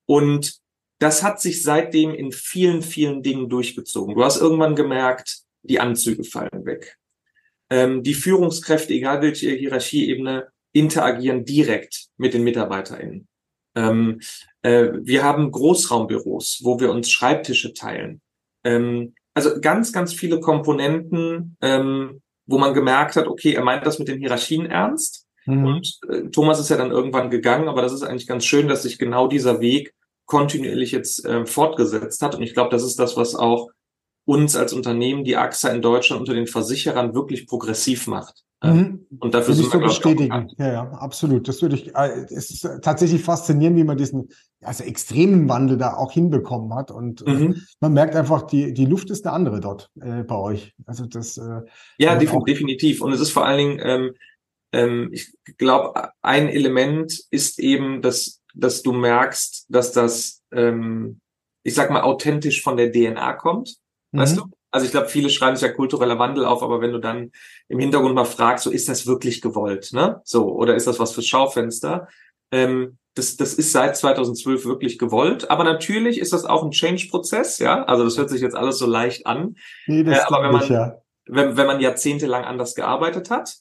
Und 0.06 0.60
das 1.00 1.24
hat 1.24 1.40
sich 1.40 1.64
seitdem 1.64 2.14
in 2.14 2.34
vielen, 2.34 2.82
vielen 2.82 3.24
Dingen 3.24 3.48
durchgezogen. 3.48 4.14
Du 4.14 4.26
hast 4.26 4.42
irgendwann 4.42 4.76
gemerkt, 4.76 5.44
die 5.64 5.80
Anzüge 5.80 6.26
fallen 6.26 6.66
weg. 6.66 6.98
Ähm, 7.70 8.04
die 8.04 8.14
Führungskräfte, 8.14 8.94
egal 8.94 9.22
welche 9.22 9.52
Hierarchieebene, 9.52 10.50
interagieren 10.74 11.46
direkt 11.46 12.08
mit 12.18 12.34
den 12.34 12.44
MitarbeiterInnen. 12.44 13.28
Ähm, 13.76 14.20
äh, 14.62 14.90
wir 15.02 15.24
haben 15.24 15.52
Großraumbüros, 15.52 16.62
wo 16.64 16.80
wir 16.80 16.92
uns 16.92 17.10
Schreibtische 17.10 17.74
teilen. 17.74 18.22
Ähm, 18.64 19.14
also 19.34 19.60
ganz, 19.62 19.94
ganz 19.94 20.14
viele 20.14 20.40
Komponenten, 20.40 21.58
ähm, 21.62 22.22
wo 22.46 22.58
man 22.58 22.74
gemerkt 22.74 23.16
hat, 23.16 23.28
okay, 23.28 23.54
er 23.54 23.64
meint 23.64 23.86
das 23.86 24.00
mit 24.00 24.08
den 24.08 24.20
Hierarchien 24.20 24.66
ernst. 24.66 25.26
Mhm. 25.46 25.66
Und 25.66 26.00
äh, 26.10 26.24
Thomas 26.30 26.60
ist 26.60 26.70
ja 26.70 26.78
dann 26.78 26.92
irgendwann 26.92 27.30
gegangen, 27.30 27.68
aber 27.68 27.82
das 27.82 27.94
ist 27.94 28.04
eigentlich 28.04 28.28
ganz 28.28 28.46
schön, 28.46 28.68
dass 28.68 28.84
sich 28.84 28.98
genau 28.98 29.28
dieser 29.28 29.62
Weg 29.62 29.94
kontinuierlich 30.26 30.92
jetzt 30.92 31.26
äh, 31.26 31.46
fortgesetzt 31.46 32.22
hat. 32.22 32.36
Und 32.36 32.44
ich 32.44 32.54
glaube, 32.54 32.70
das 32.70 32.84
ist 32.84 33.00
das, 33.00 33.18
was 33.18 33.36
auch 33.36 33.70
uns 34.26 34.56
als 34.56 34.74
Unternehmen, 34.74 35.24
die 35.24 35.36
AXA 35.36 35.70
in 35.70 35.82
Deutschland 35.82 36.22
unter 36.22 36.34
den 36.34 36.48
Versicherern 36.48 37.14
wirklich 37.14 37.48
progressiv 37.48 38.08
macht. 38.08 38.44
Mhm. 38.64 39.08
Und 39.20 39.34
dafür 39.34 39.56
würde 39.56 39.62
ich 39.62 39.72
so 39.72 39.80
bestätigen. 39.80 40.50
Ja, 40.58 40.72
ja, 40.72 40.92
absolut. 40.92 41.48
Das 41.48 41.62
würde 41.62 41.76
ich, 41.76 41.96
äh, 41.96 42.26
es 42.30 42.52
ist 42.52 42.68
tatsächlich 42.84 43.24
faszinierend, 43.24 43.78
wie 43.78 43.84
man 43.84 43.98
diesen 43.98 44.30
also 44.62 44.84
extremen 44.84 45.50
Wandel 45.50 45.78
da 45.78 45.96
auch 45.96 46.12
hinbekommen 46.12 46.76
hat. 46.76 46.92
Und 46.92 47.26
äh, 47.26 47.32
mhm. 47.32 47.62
man 47.80 47.94
merkt 47.94 48.16
einfach, 48.16 48.44
die, 48.44 48.74
die 48.74 48.86
Luft 48.86 49.10
ist 49.10 49.26
eine 49.26 49.34
andere 49.34 49.60
dort 49.60 49.90
äh, 50.00 50.24
bei 50.24 50.36
euch. 50.36 50.76
Also 50.86 51.08
das 51.08 51.38
äh, 51.38 51.62
Ja, 51.98 52.16
definitiv, 52.16 52.58
definitiv. 52.58 53.02
Und 53.02 53.14
es 53.14 53.20
ist 53.20 53.32
vor 53.32 53.46
allen 53.46 53.58
Dingen, 53.58 53.82
ähm, 53.84 54.12
ähm, 54.74 55.10
ich 55.12 55.34
glaube, 55.58 56.12
ein 56.22 56.48
Element 56.48 57.20
ist 57.32 57.60
eben, 57.60 58.04
dass, 58.04 58.42
dass 58.54 58.84
du 58.84 58.94
merkst, 58.94 59.66
dass 59.70 59.92
das, 59.92 60.44
ähm, 60.52 61.20
ich 61.64 61.74
sag 61.74 61.90
mal, 61.90 62.02
authentisch 62.02 62.62
von 62.62 62.78
der 62.78 62.92
DNA 62.92 63.34
kommt. 63.34 63.78
Mhm. 64.12 64.20
Weißt 64.20 64.38
du? 64.38 64.46
Also 64.72 64.86
ich 64.86 64.92
glaube, 64.92 65.10
viele 65.10 65.30
schreiben 65.30 65.56
sich 65.56 65.68
ja 65.68 65.74
kultureller 65.74 66.18
Wandel 66.18 66.46
auf, 66.46 66.64
aber 66.64 66.80
wenn 66.82 66.94
du 66.94 67.00
dann 67.00 67.32
im 67.68 67.80
Hintergrund 67.80 68.16
mal 68.16 68.26
fragst, 68.26 68.64
so 68.64 68.72
ist 68.72 68.88
das 68.88 69.06
wirklich 69.06 69.42
gewollt, 69.42 69.92
ne? 69.92 70.22
So, 70.24 70.50
oder 70.50 70.76
ist 70.76 70.88
das 70.88 71.00
was 71.00 71.12
fürs 71.12 71.28
Schaufenster? 71.28 72.08
Ähm, 72.52 72.98
das, 73.16 73.36
das 73.36 73.54
ist 73.54 73.74
seit 73.74 73.98
2012 73.98 74.66
wirklich 74.66 74.98
gewollt, 74.98 75.52
aber 75.52 75.66
natürlich 75.66 76.20
ist 76.20 76.32
das 76.32 76.46
auch 76.46 76.64
ein 76.64 76.72
Change-Prozess, 76.72 77.60
ja. 77.60 77.84
Also 77.84 78.06
das 78.06 78.18
hört 78.18 78.30
sich 78.30 78.42
jetzt 78.42 78.56
alles 78.56 78.78
so 78.78 78.86
leicht 78.86 79.28
an. 79.28 79.58
Nee, 79.88 80.04
das 80.04 80.20
äh, 80.20 80.22
aber 80.22 80.44
wenn 80.44 80.52
man, 80.52 80.64
ich, 80.64 80.70
ja. 80.70 81.02
wenn, 81.26 81.58
wenn 81.58 81.68
man 81.68 81.82
jahrzehntelang 81.82 82.46
anders 82.46 82.74
gearbeitet 82.74 83.30
hat, 83.30 83.58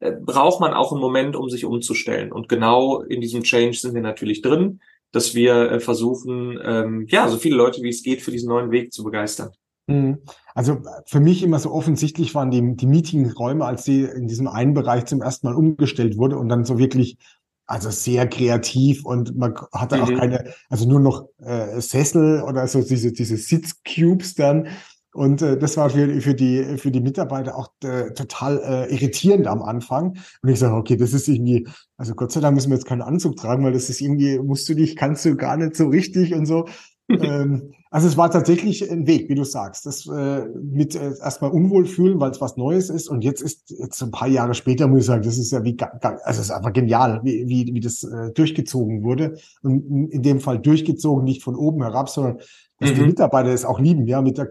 äh, 0.00 0.10
braucht 0.10 0.60
man 0.60 0.74
auch 0.74 0.90
einen 0.90 1.00
Moment, 1.00 1.36
um 1.36 1.48
sich 1.48 1.64
umzustellen. 1.64 2.32
Und 2.32 2.48
genau 2.48 3.02
in 3.02 3.20
diesem 3.20 3.44
Change 3.44 3.78
sind 3.78 3.94
wir 3.94 4.02
natürlich 4.02 4.42
drin, 4.42 4.80
dass 5.12 5.36
wir 5.36 5.70
äh, 5.70 5.80
versuchen, 5.80 6.58
ähm, 6.64 7.06
ja, 7.08 7.28
so 7.28 7.36
viele 7.36 7.54
Leute 7.54 7.82
wie 7.82 7.90
es 7.90 8.02
geht 8.02 8.22
für 8.22 8.32
diesen 8.32 8.48
neuen 8.48 8.72
Weg 8.72 8.92
zu 8.92 9.04
begeistern. 9.04 9.50
Mhm. 9.86 10.18
Also 10.54 10.82
für 11.06 11.20
mich 11.20 11.42
immer 11.42 11.58
so 11.58 11.72
offensichtlich 11.72 12.34
waren 12.34 12.50
die, 12.50 12.76
die 12.76 12.86
Meetingräume, 12.86 13.64
als 13.64 13.84
sie 13.84 14.02
in 14.02 14.28
diesem 14.28 14.48
einen 14.48 14.74
Bereich 14.74 15.06
zum 15.06 15.22
ersten 15.22 15.46
Mal 15.46 15.56
umgestellt 15.56 16.16
wurde 16.16 16.38
und 16.38 16.48
dann 16.48 16.64
so 16.64 16.78
wirklich, 16.78 17.18
also 17.66 17.90
sehr 17.90 18.28
kreativ 18.28 19.04
und 19.04 19.36
man 19.36 19.54
hatte 19.72 19.96
mhm. 19.96 20.02
auch 20.02 20.12
keine, 20.12 20.52
also 20.68 20.88
nur 20.88 21.00
noch 21.00 21.28
äh, 21.38 21.80
Sessel 21.80 22.42
oder 22.42 22.66
so 22.66 22.82
diese, 22.82 23.12
diese 23.12 23.36
Sitzcubes 23.36 24.34
dann. 24.34 24.68
Und 25.14 25.42
äh, 25.42 25.58
das 25.58 25.76
war 25.76 25.90
für, 25.90 26.20
für, 26.20 26.34
die, 26.34 26.78
für 26.78 26.90
die 26.90 27.00
Mitarbeiter 27.00 27.56
auch 27.56 27.68
äh, 27.84 28.12
total 28.14 28.58
äh, 28.58 28.94
irritierend 28.94 29.46
am 29.46 29.62
Anfang. 29.62 30.16
Und 30.42 30.48
ich 30.48 30.58
sage, 30.58 30.74
okay, 30.74 30.96
das 30.96 31.12
ist 31.12 31.28
irgendwie, 31.28 31.68
also 31.98 32.14
Gott 32.14 32.32
sei 32.32 32.40
Dank 32.40 32.54
müssen 32.54 32.70
wir 32.70 32.76
jetzt 32.76 32.86
keinen 32.86 33.02
Anzug 33.02 33.36
tragen, 33.36 33.62
weil 33.64 33.72
das 33.72 33.90
ist 33.90 34.00
irgendwie, 34.00 34.38
musst 34.38 34.68
du 34.68 34.74
dich, 34.74 34.96
kannst 34.96 35.24
du 35.24 35.36
gar 35.36 35.56
nicht 35.56 35.76
so 35.76 35.88
richtig 35.88 36.34
und 36.34 36.46
so. 36.46 36.66
ähm, 37.10 37.74
also 37.92 38.08
es 38.08 38.16
war 38.16 38.30
tatsächlich 38.30 38.90
ein 38.90 39.06
Weg, 39.06 39.28
wie 39.28 39.34
du 39.34 39.44
sagst, 39.44 39.84
das 39.84 40.06
äh, 40.06 40.46
mit 40.62 40.94
äh, 40.94 41.12
erstmal 41.20 41.50
unwohl 41.50 41.84
fühlen, 41.84 42.18
weil 42.20 42.30
es 42.30 42.40
was 42.40 42.56
Neues 42.56 42.88
ist. 42.88 43.06
Und 43.06 43.22
jetzt 43.22 43.42
ist 43.42 43.68
jetzt 43.68 44.02
ein 44.02 44.10
paar 44.10 44.28
Jahre 44.28 44.54
später 44.54 44.88
muss 44.88 45.00
ich 45.00 45.06
sagen, 45.06 45.22
das 45.22 45.36
ist 45.36 45.52
ja 45.52 45.62
wie 45.62 45.76
also 45.78 46.16
es 46.24 46.38
ist 46.38 46.50
einfach 46.50 46.72
genial, 46.72 47.20
wie 47.22 47.46
wie, 47.46 47.70
wie 47.74 47.80
das 47.80 48.02
äh, 48.02 48.32
durchgezogen 48.32 49.02
wurde. 49.02 49.36
Und 49.62 50.10
in 50.10 50.22
dem 50.22 50.40
Fall 50.40 50.58
durchgezogen, 50.58 51.22
nicht 51.22 51.42
von 51.42 51.54
oben 51.54 51.82
herab, 51.82 52.08
sondern 52.08 52.38
dass 52.78 52.92
mhm. 52.92 52.94
die 52.94 53.00
Mitarbeiter 53.02 53.50
es 53.50 53.66
auch 53.66 53.78
lieben, 53.78 54.06
ja, 54.06 54.22
mit 54.22 54.38
der 54.38 54.48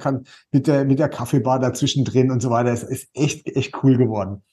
mit 0.52 0.68
der 0.68 0.86
mit 0.86 1.00
der 1.00 1.10
Kaffeebar 1.10 1.60
dazwischen 1.60 2.06
drin 2.06 2.30
und 2.30 2.44
so 2.44 2.52
weiter. 2.52 2.72
Es 2.72 2.84
ist 2.84 3.10
echt 3.16 3.48
echt 3.48 3.84
cool 3.84 3.98
geworden. 3.98 4.44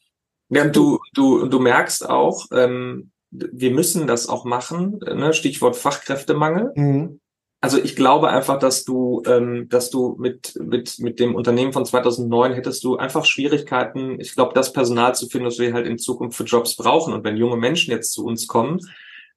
Ja, 0.48 0.66
du 0.66 0.98
du 1.12 1.46
du 1.46 1.58
merkst 1.58 2.08
auch, 2.08 2.46
ähm, 2.52 3.10
wir 3.30 3.70
müssen 3.70 4.06
das 4.06 4.30
auch 4.30 4.46
machen. 4.46 4.98
Ne? 5.00 5.34
Stichwort 5.34 5.76
Fachkräftemangel. 5.76 6.72
Mhm 6.74 7.20
Also 7.60 7.82
ich 7.82 7.96
glaube 7.96 8.28
einfach, 8.28 8.58
dass 8.58 8.84
du, 8.84 9.22
ähm, 9.26 9.68
dass 9.68 9.90
du 9.90 10.16
mit 10.18 10.56
mit 10.62 10.98
mit 11.00 11.18
dem 11.18 11.34
Unternehmen 11.34 11.72
von 11.72 11.84
2009 11.84 12.52
hättest 12.52 12.84
du 12.84 12.96
einfach 12.96 13.24
Schwierigkeiten. 13.24 14.20
Ich 14.20 14.34
glaube, 14.34 14.54
das 14.54 14.72
Personal 14.72 15.14
zu 15.16 15.28
finden, 15.28 15.46
das 15.46 15.58
wir 15.58 15.72
halt 15.72 15.86
in 15.86 15.98
Zukunft 15.98 16.36
für 16.36 16.44
Jobs 16.44 16.76
brauchen. 16.76 17.12
Und 17.12 17.24
wenn 17.24 17.36
junge 17.36 17.56
Menschen 17.56 17.90
jetzt 17.90 18.12
zu 18.12 18.24
uns 18.24 18.46
kommen, 18.46 18.80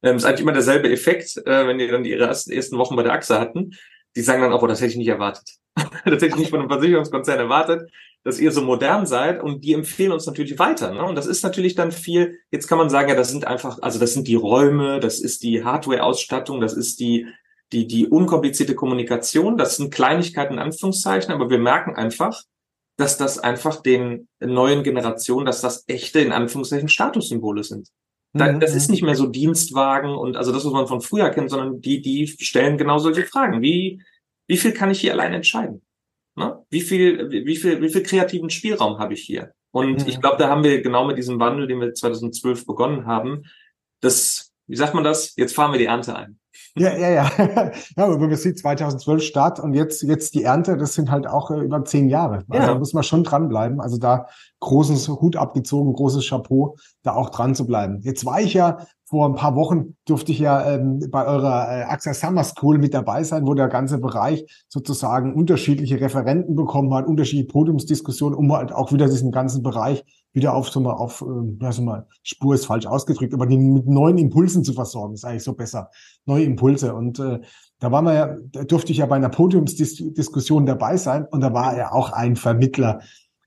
ähm, 0.03 0.17
ist 0.17 0.25
eigentlich 0.25 0.41
immer 0.41 0.51
derselbe 0.51 0.91
Effekt, 0.91 1.37
äh, 1.45 1.67
wenn 1.67 1.79
die 1.79 1.87
dann 1.87 2.05
ihre 2.05 2.25
ersten, 2.25 2.51
ersten 2.51 2.77
Wochen 2.77 2.95
bei 2.95 3.03
der 3.03 3.13
Achse 3.13 3.39
hatten. 3.39 3.71
Die 4.15 4.21
sagen 4.21 4.41
dann 4.41 4.53
auch, 4.53 4.61
oh, 4.61 4.67
das 4.67 4.81
hätte 4.81 4.91
ich 4.91 4.97
nicht 4.97 5.07
erwartet. 5.07 5.47
das 5.75 5.89
hätte 6.05 6.27
ich 6.27 6.35
nicht 6.35 6.49
von 6.49 6.59
einem 6.59 6.69
Versicherungskonzern 6.69 7.39
erwartet, 7.39 7.89
dass 8.23 8.39
ihr 8.39 8.51
so 8.51 8.61
modern 8.61 9.05
seid 9.05 9.41
und 9.41 9.63
die 9.63 9.73
empfehlen 9.73 10.11
uns 10.11 10.27
natürlich 10.27 10.59
weiter. 10.59 10.93
Ne? 10.93 11.03
Und 11.03 11.15
das 11.15 11.25
ist 11.25 11.43
natürlich 11.43 11.75
dann 11.75 11.91
viel, 11.91 12.37
jetzt 12.51 12.67
kann 12.67 12.77
man 12.77 12.89
sagen, 12.89 13.09
ja, 13.09 13.15
das 13.15 13.31
sind 13.31 13.47
einfach, 13.47 13.79
also 13.81 13.99
das 13.99 14.13
sind 14.13 14.27
die 14.27 14.35
Räume, 14.35 14.99
das 14.99 15.19
ist 15.19 15.43
die 15.43 15.63
Hardware-Ausstattung, 15.63 16.61
das 16.61 16.73
ist 16.73 16.99
die, 16.99 17.25
die, 17.71 17.87
die 17.87 18.07
unkomplizierte 18.07 18.75
Kommunikation, 18.75 19.57
das 19.57 19.77
sind 19.77 19.93
Kleinigkeiten 19.93 20.53
in 20.53 20.59
Anführungszeichen, 20.59 21.33
aber 21.33 21.49
wir 21.49 21.59
merken 21.59 21.95
einfach, 21.95 22.43
dass 22.97 23.17
das 23.17 23.39
einfach 23.39 23.81
den 23.81 24.27
neuen 24.39 24.83
Generationen, 24.83 25.45
dass 25.45 25.61
das 25.61 25.85
echte, 25.87 26.19
in 26.19 26.31
Anführungszeichen, 26.31 26.89
Statussymbole 26.89 27.63
sind. 27.63 27.89
Da, 28.33 28.51
mhm, 28.51 28.59
das 28.59 28.75
ist 28.75 28.89
nicht 28.89 29.03
mehr 29.03 29.15
so 29.15 29.27
Dienstwagen 29.27 30.11
und 30.11 30.37
also 30.37 30.51
das, 30.51 30.65
was 30.65 30.71
man 30.71 30.87
von 30.87 31.01
früher 31.01 31.29
kennt, 31.29 31.49
sondern 31.49 31.81
die, 31.81 32.01
die 32.01 32.27
stellen 32.27 32.77
genau 32.77 32.97
solche 32.99 33.25
Fragen. 33.25 33.61
Wie, 33.61 34.01
wie 34.47 34.57
viel 34.57 34.73
kann 34.73 34.91
ich 34.91 35.01
hier 35.01 35.13
allein 35.13 35.33
entscheiden? 35.33 35.81
Ne? 36.35 36.63
Wie 36.69 36.81
viel, 36.81 37.29
wie 37.29 37.55
viel, 37.55 37.81
wie 37.81 37.89
viel 37.89 38.03
kreativen 38.03 38.49
Spielraum 38.49 38.99
habe 38.99 39.13
ich 39.13 39.21
hier? 39.21 39.53
Und 39.71 40.03
mhm. 40.03 40.07
ich 40.07 40.21
glaube, 40.21 40.37
da 40.37 40.49
haben 40.49 40.63
wir 40.63 40.81
genau 40.81 41.05
mit 41.05 41.17
diesem 41.17 41.39
Wandel, 41.39 41.67
den 41.67 41.79
wir 41.79 41.93
2012 41.93 42.65
begonnen 42.65 43.05
haben, 43.05 43.43
das, 44.01 44.50
wie 44.71 44.77
sagt 44.77 44.93
man 44.93 45.03
das? 45.03 45.35
Jetzt 45.35 45.53
fahren 45.53 45.73
wir 45.73 45.79
die 45.79 45.85
Ernte 45.85 46.15
ein. 46.15 46.39
Ja, 46.77 46.95
ja, 46.97 47.09
ja. 47.09 47.31
ja, 47.97 48.07
man 48.07 48.35
sieht, 48.37 48.57
2012 48.57 49.21
Start 49.21 49.59
und 49.59 49.73
jetzt, 49.73 50.01
jetzt 50.01 50.33
die 50.33 50.43
Ernte, 50.43 50.77
das 50.77 50.93
sind 50.93 51.11
halt 51.11 51.27
auch 51.27 51.51
äh, 51.51 51.59
über 51.59 51.83
zehn 51.83 52.07
Jahre. 52.07 52.45
Also 52.47 52.67
ja. 52.67 52.67
da 52.67 52.79
muss 52.79 52.93
man 52.93 53.03
schon 53.03 53.25
dranbleiben. 53.25 53.81
Also 53.81 53.97
da 53.97 54.27
großes 54.61 55.09
Hut 55.09 55.35
abgezogen, 55.35 55.91
großes 55.91 56.29
Chapeau, 56.29 56.77
da 57.03 57.15
auch 57.15 57.29
dran 57.31 57.53
zu 57.53 57.67
bleiben. 57.67 57.99
Jetzt 58.03 58.25
war 58.25 58.39
ich 58.39 58.53
ja 58.53 58.77
vor 59.11 59.27
ein 59.27 59.35
paar 59.35 59.55
Wochen 59.57 59.97
durfte 60.05 60.31
ich 60.31 60.39
ja 60.39 60.65
ähm, 60.65 61.05
bei 61.11 61.25
eurer 61.25 61.67
äh, 61.67 61.83
AXA 61.83 62.13
Summer 62.13 62.45
School 62.45 62.77
mit 62.77 62.93
dabei 62.93 63.25
sein, 63.25 63.45
wo 63.45 63.53
der 63.53 63.67
ganze 63.67 63.97
Bereich 63.97 64.45
sozusagen 64.69 65.33
unterschiedliche 65.35 65.99
Referenten 65.99 66.55
bekommen 66.55 66.93
hat, 66.93 67.07
unterschiedliche 67.07 67.51
Podiumsdiskussionen, 67.51 68.37
um 68.37 68.53
halt 68.53 68.71
auch 68.71 68.93
wieder 68.93 69.07
diesen 69.07 69.33
ganzen 69.33 69.63
Bereich 69.63 70.05
wieder 70.33 70.53
auf 70.53 70.69
so 70.69 70.79
mal 70.79 70.93
auf, 70.93 71.21
äh, 71.21 71.63
ja, 71.63 71.71
so 71.71 71.81
mal, 71.81 72.07
Spur 72.23 72.55
ist 72.55 72.65
falsch 72.65 72.85
ausgedrückt, 72.85 73.33
aber 73.33 73.45
den 73.45 73.73
mit 73.73 73.87
neuen 73.87 74.17
Impulsen 74.17 74.63
zu 74.63 74.73
versorgen, 74.73 75.13
ist 75.13 75.25
eigentlich 75.25 75.43
so 75.43 75.53
besser. 75.53 75.89
Neue 76.25 76.43
Impulse. 76.43 76.93
Und 76.93 77.19
äh, 77.19 77.39
da 77.79 77.91
war 77.91 78.01
man 78.01 78.15
ja, 78.15 78.37
da 78.51 78.63
durfte 78.63 78.91
ich 78.91 78.99
ja 78.99 79.05
bei 79.05 79.15
einer 79.15 79.29
Podiumsdiskussion 79.29 80.65
dabei 80.65 80.97
sein 80.97 81.25
und 81.25 81.41
da 81.41 81.53
war 81.53 81.75
er 81.75 81.93
auch 81.93 82.11
ein 82.11 82.35
Vermittler 82.35 83.01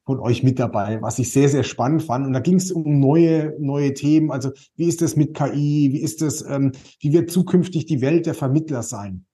von 0.05 0.21
euch 0.21 0.43
mit 0.43 0.59
dabei, 0.59 1.00
was 1.00 1.19
ich 1.19 1.33
sehr, 1.33 1.49
sehr 1.49 1.64
spannend 1.64 2.03
fand. 2.03 2.26
Und 2.26 2.35
da 2.35 2.41
ging 2.41 2.57
es 2.57 2.71
um 2.71 3.00
neue, 3.00 3.55
neue 3.59 3.95
Themen. 3.95 4.31
Also 4.31 4.50
wie 4.76 4.85
ist 4.85 5.00
das 5.00 5.17
mit 5.17 5.35
KI? 5.35 5.91
Wie 5.93 6.00
ist 6.00 6.21
das, 6.21 6.45
ähm, 6.47 6.73
wie 7.00 7.12
wird 7.12 7.31
zukünftig 7.31 7.87
die 7.87 8.03
Welt 8.03 8.26
der 8.26 8.35
Vermittler 8.35 8.83
sein? 8.83 9.25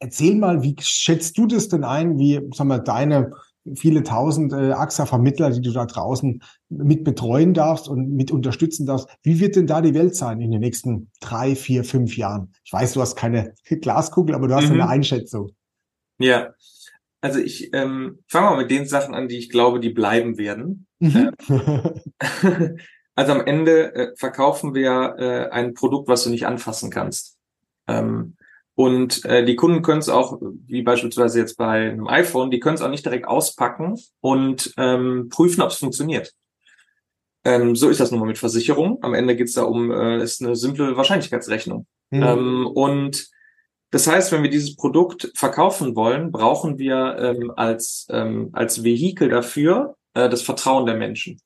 Erzähl 0.00 0.34
mal, 0.34 0.62
wie 0.62 0.74
schätzt 0.80 1.38
du 1.38 1.46
das 1.46 1.68
denn 1.68 1.84
ein? 1.84 2.18
Wie, 2.18 2.40
sag 2.52 2.66
mal, 2.66 2.78
deine 2.78 3.32
viele 3.76 4.02
tausend 4.02 4.52
äh, 4.52 4.72
AXA-Vermittler, 4.72 5.50
die 5.50 5.60
du 5.60 5.72
da 5.72 5.86
draußen 5.86 6.42
mit 6.68 7.04
betreuen 7.04 7.54
darfst 7.54 7.88
und 7.88 8.10
mit 8.10 8.30
unterstützen 8.30 8.86
darfst. 8.86 9.08
Wie 9.22 9.40
wird 9.40 9.56
denn 9.56 9.66
da 9.66 9.80
die 9.80 9.94
Welt 9.94 10.16
sein 10.16 10.40
in 10.40 10.50
den 10.50 10.60
nächsten 10.60 11.10
drei, 11.20 11.54
vier, 11.54 11.84
fünf 11.84 12.16
Jahren? 12.16 12.52
Ich 12.64 12.72
weiß, 12.72 12.92
du 12.94 13.00
hast 13.00 13.16
keine 13.16 13.54
Glaskugel, 13.64 14.34
aber 14.34 14.48
du 14.48 14.54
hast 14.54 14.68
mhm. 14.68 14.74
eine 14.74 14.88
Einschätzung. 14.88 15.50
Ja, 16.18 16.54
also 17.20 17.38
ich 17.38 17.72
ähm, 17.74 18.20
fange 18.28 18.50
mal 18.50 18.56
mit 18.56 18.70
den 18.70 18.86
Sachen 18.86 19.14
an, 19.14 19.28
die 19.28 19.38
ich 19.38 19.50
glaube, 19.50 19.80
die 19.80 19.90
bleiben 19.90 20.38
werden. 20.38 20.86
Mhm. 21.00 21.32
Ähm, 21.48 22.00
also 23.14 23.32
am 23.32 23.40
Ende 23.44 23.94
äh, 23.94 24.16
verkaufen 24.16 24.74
wir 24.74 25.16
äh, 25.18 25.50
ein 25.50 25.74
Produkt, 25.74 26.08
was 26.08 26.24
du 26.24 26.30
nicht 26.30 26.46
anfassen 26.46 26.90
kannst. 26.90 27.36
Ähm, 27.86 28.36
und 28.80 29.26
äh, 29.26 29.44
die 29.44 29.56
Kunden 29.56 29.82
können 29.82 29.98
es 29.98 30.08
auch, 30.08 30.40
wie 30.40 30.80
beispielsweise 30.80 31.38
jetzt 31.38 31.58
bei 31.58 31.90
einem 31.90 32.08
iPhone, 32.08 32.50
die 32.50 32.60
können 32.60 32.76
es 32.76 32.80
auch 32.80 32.88
nicht 32.88 33.04
direkt 33.04 33.28
auspacken 33.28 34.00
und 34.22 34.72
ähm, 34.78 35.28
prüfen, 35.28 35.60
ob 35.60 35.68
es 35.68 35.76
funktioniert. 35.76 36.32
Ähm, 37.44 37.76
so 37.76 37.90
ist 37.90 38.00
das 38.00 38.10
nun 38.10 38.20
mal 38.20 38.26
mit 38.26 38.38
Versicherung. 38.38 38.96
Am 39.02 39.12
Ende 39.12 39.36
geht 39.36 39.48
es 39.48 39.52
da 39.52 39.64
um, 39.64 39.90
äh, 39.90 40.22
ist 40.22 40.40
eine 40.40 40.56
simple 40.56 40.96
Wahrscheinlichkeitsrechnung. 40.96 41.86
Mhm. 42.08 42.22
Ähm, 42.22 42.66
und 42.68 43.28
das 43.90 44.06
heißt, 44.06 44.32
wenn 44.32 44.42
wir 44.42 44.50
dieses 44.50 44.76
Produkt 44.76 45.30
verkaufen 45.34 45.94
wollen, 45.94 46.32
brauchen 46.32 46.78
wir 46.78 47.16
ähm, 47.18 47.52
als, 47.54 48.06
ähm, 48.08 48.48
als 48.54 48.82
Vehikel 48.82 49.28
dafür 49.28 49.94
äh, 50.14 50.30
das 50.30 50.40
Vertrauen 50.40 50.86
der 50.86 50.96
Menschen. 50.96 51.38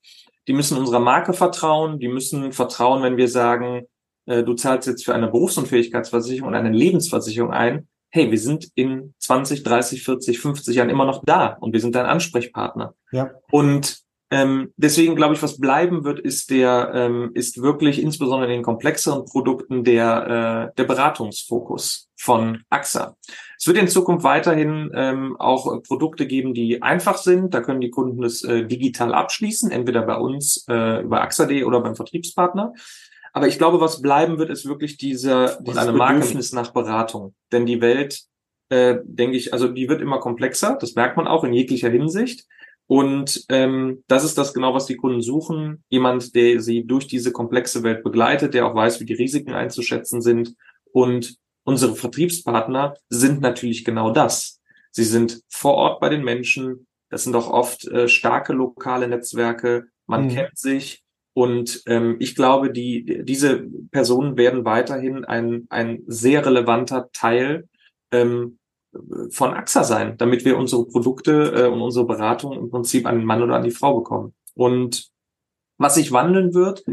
Die 0.47 0.53
müssen 0.53 0.79
unserer 0.79 1.01
Marke 1.01 1.33
vertrauen, 1.33 1.99
die 1.99 2.07
müssen 2.07 2.53
vertrauen, 2.53 3.03
wenn 3.03 3.17
wir 3.17 3.27
sagen, 3.27 3.89
äh, 4.27 4.43
du 4.43 4.55
zahlst 4.55 4.89
jetzt 4.89 5.05
für 5.05 5.15
eine 5.15 5.29
Berufsunfähigkeitsversicherung 5.29 6.49
und 6.49 6.55
eine 6.55 6.71
Lebensversicherung 6.71 7.53
ein. 7.53 7.89
Hey, 8.11 8.31
wir 8.31 8.39
sind 8.39 8.69
in 8.75 9.15
20, 9.19 9.65
30, 9.65 10.05
40, 10.05 10.39
50 10.39 10.77
Jahren 10.77 10.91
immer 10.91 11.05
noch 11.05 11.23
da 11.25 11.57
und 11.61 11.73
wir 11.73 11.81
sind 11.81 11.95
dein 11.95 12.07
Ansprechpartner. 12.07 12.95
Ja. 13.11 13.31
Und 13.51 14.05
ähm, 14.31 14.73
deswegen 14.77 15.15
glaube 15.15 15.35
ich, 15.35 15.43
was 15.43 15.61
bleiben 15.61 16.05
wird, 16.05 16.19
ist 16.19 16.51
der, 16.51 16.91
ähm, 16.95 17.31
ist 17.35 17.63
wirklich 17.63 18.03
insbesondere 18.03 18.51
in 18.51 18.59
den 18.59 18.65
komplexeren 18.65 19.25
Produkten 19.27 19.85
der, 19.85 20.71
äh, 20.73 20.75
der 20.77 20.85
Beratungsfokus 20.85 22.09
von 22.17 22.65
AXA. 22.71 23.17
Es 23.59 23.67
wird 23.67 23.79
in 23.79 23.87
Zukunft 23.87 24.25
weiterhin 24.25 24.91
ähm, 24.95 25.37
auch 25.39 25.83
Produkte 25.83 26.27
geben, 26.27 26.53
die 26.53 26.83
einfach 26.83 27.19
sind. 27.19 27.55
Da 27.55 27.61
können 27.61 27.81
die 27.81 27.91
Kunden 27.91 28.25
es 28.25 28.43
äh, 28.43 28.65
digital 28.65 29.15
abschließen, 29.15 29.71
entweder 29.71 30.03
bei 30.03 30.17
uns 30.17 30.65
äh, 30.69 31.03
über 31.03 31.23
AXA.de 31.23 31.63
oder 31.65 31.81
beim 31.81 31.95
Vertriebspartner. 31.95 32.73
Aber 33.35 33.49
ich 33.49 33.59
glaube, 33.59 33.81
was 33.81 34.01
bleiben 34.01 34.39
wird, 34.39 34.49
ist 34.49 34.65
wirklich 34.65 34.97
diese, 34.97 35.59
diese 35.67 35.81
eine 35.81 35.93
Bedürfnis 35.93 36.53
nach 36.53 36.73
Beratung. 36.73 37.35
Denn 37.51 37.67
die 37.67 37.81
Welt, 37.81 38.23
äh, 38.69 38.99
denke 39.03 39.37
ich, 39.37 39.53
also 39.53 39.67
die 39.67 39.89
wird 39.89 40.01
immer 40.01 40.21
komplexer. 40.21 40.79
Das 40.81 40.95
merkt 40.95 41.17
man 41.17 41.27
auch 41.27 41.43
in 41.43 41.53
jeglicher 41.53 41.91
Hinsicht. 41.91 42.47
Und 42.87 43.45
ähm, 43.49 44.05
das 44.07 44.23
ist 44.23 44.39
das 44.39 44.55
genau, 44.55 44.73
was 44.73 44.87
die 44.87 44.95
Kunden 44.95 45.21
suchen. 45.21 45.83
Jemand, 45.89 46.35
der 46.37 46.61
sie 46.61 46.85
durch 46.85 47.09
diese 47.09 47.33
komplexe 47.33 47.83
Welt 47.83 48.05
begleitet, 48.05 48.55
der 48.55 48.67
auch 48.67 48.75
weiß, 48.77 49.01
wie 49.01 49.05
die 49.05 49.15
Risiken 49.15 49.53
einzuschätzen 49.53 50.23
sind. 50.23 50.55
Und 50.93 51.37
unsere 51.65 51.97
Vertriebspartner 51.97 52.95
sind 53.09 53.41
natürlich 53.41 53.85
genau 53.85 54.13
das. 54.13 54.61
Sie 54.93 55.05
sind 55.05 55.41
vor 55.49 55.75
Ort 55.75 56.01
bei 56.01 56.09
den 56.09 56.23
Menschen. 56.23 56.87
Das 57.11 57.25
sind 57.25 57.35
auch 57.35 57.51
oft 57.51 57.85
äh, 57.89 58.07
starke 58.07 58.53
lokale 58.53 59.09
Netzwerke. 59.09 59.87
Man 60.07 60.27
mhm. 60.27 60.29
kennt 60.29 60.57
sich. 60.57 61.04
Und 61.35 61.83
ähm, 61.87 62.17
ich 62.21 62.37
glaube, 62.37 62.71
die, 62.71 63.25
diese 63.25 63.67
Personen 63.91 64.37
werden 64.37 64.65
weiterhin 64.65 65.25
ein, 65.25 65.67
ein 65.69 66.03
sehr 66.07 66.47
relevanter 66.47 67.11
Teil 67.13 67.69
ähm, 68.13 68.59
von 69.31 69.53
AXA 69.53 69.83
sein, 69.83 70.17
damit 70.17 70.45
wir 70.45 70.57
unsere 70.57 70.87
Produkte 70.87 71.53
äh, 71.55 71.67
und 71.67 71.81
unsere 71.81 72.07
Beratung 72.07 72.57
im 72.57 72.71
Prinzip 72.71 73.07
an 73.07 73.19
den 73.19 73.27
Mann 73.27 73.43
oder 73.43 73.57
an 73.57 73.65
die 73.65 73.73
Frau 73.73 73.99
bekommen. 73.99 74.33
Und 74.55 75.09
was 75.77 75.97
sich 75.97 76.13
wandeln 76.13 76.55
wird, 76.55 76.85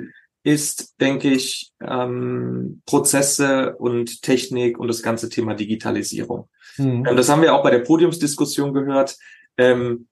ist, 0.44 1.00
denke 1.00 1.30
ich, 1.30 1.72
ähm, 1.82 2.82
Prozesse 2.88 3.76
und 3.78 4.24
Technik 4.24 4.80
und 4.80 4.88
das 4.88 5.04
ganze 5.04 5.30
Thema 5.30 5.54
Digitalisierung. 5.54 6.50
Mhm. 6.78 7.06
Ähm, 7.06 7.16
das 7.16 7.30
haben 7.30 7.44
wir 7.44 7.54
auch 7.54 7.64
bei 7.64 7.70
der 7.70 7.80
Podiumsdiskussion 7.80 8.74
gehört. 8.74 9.18
Ähm, 9.58 10.08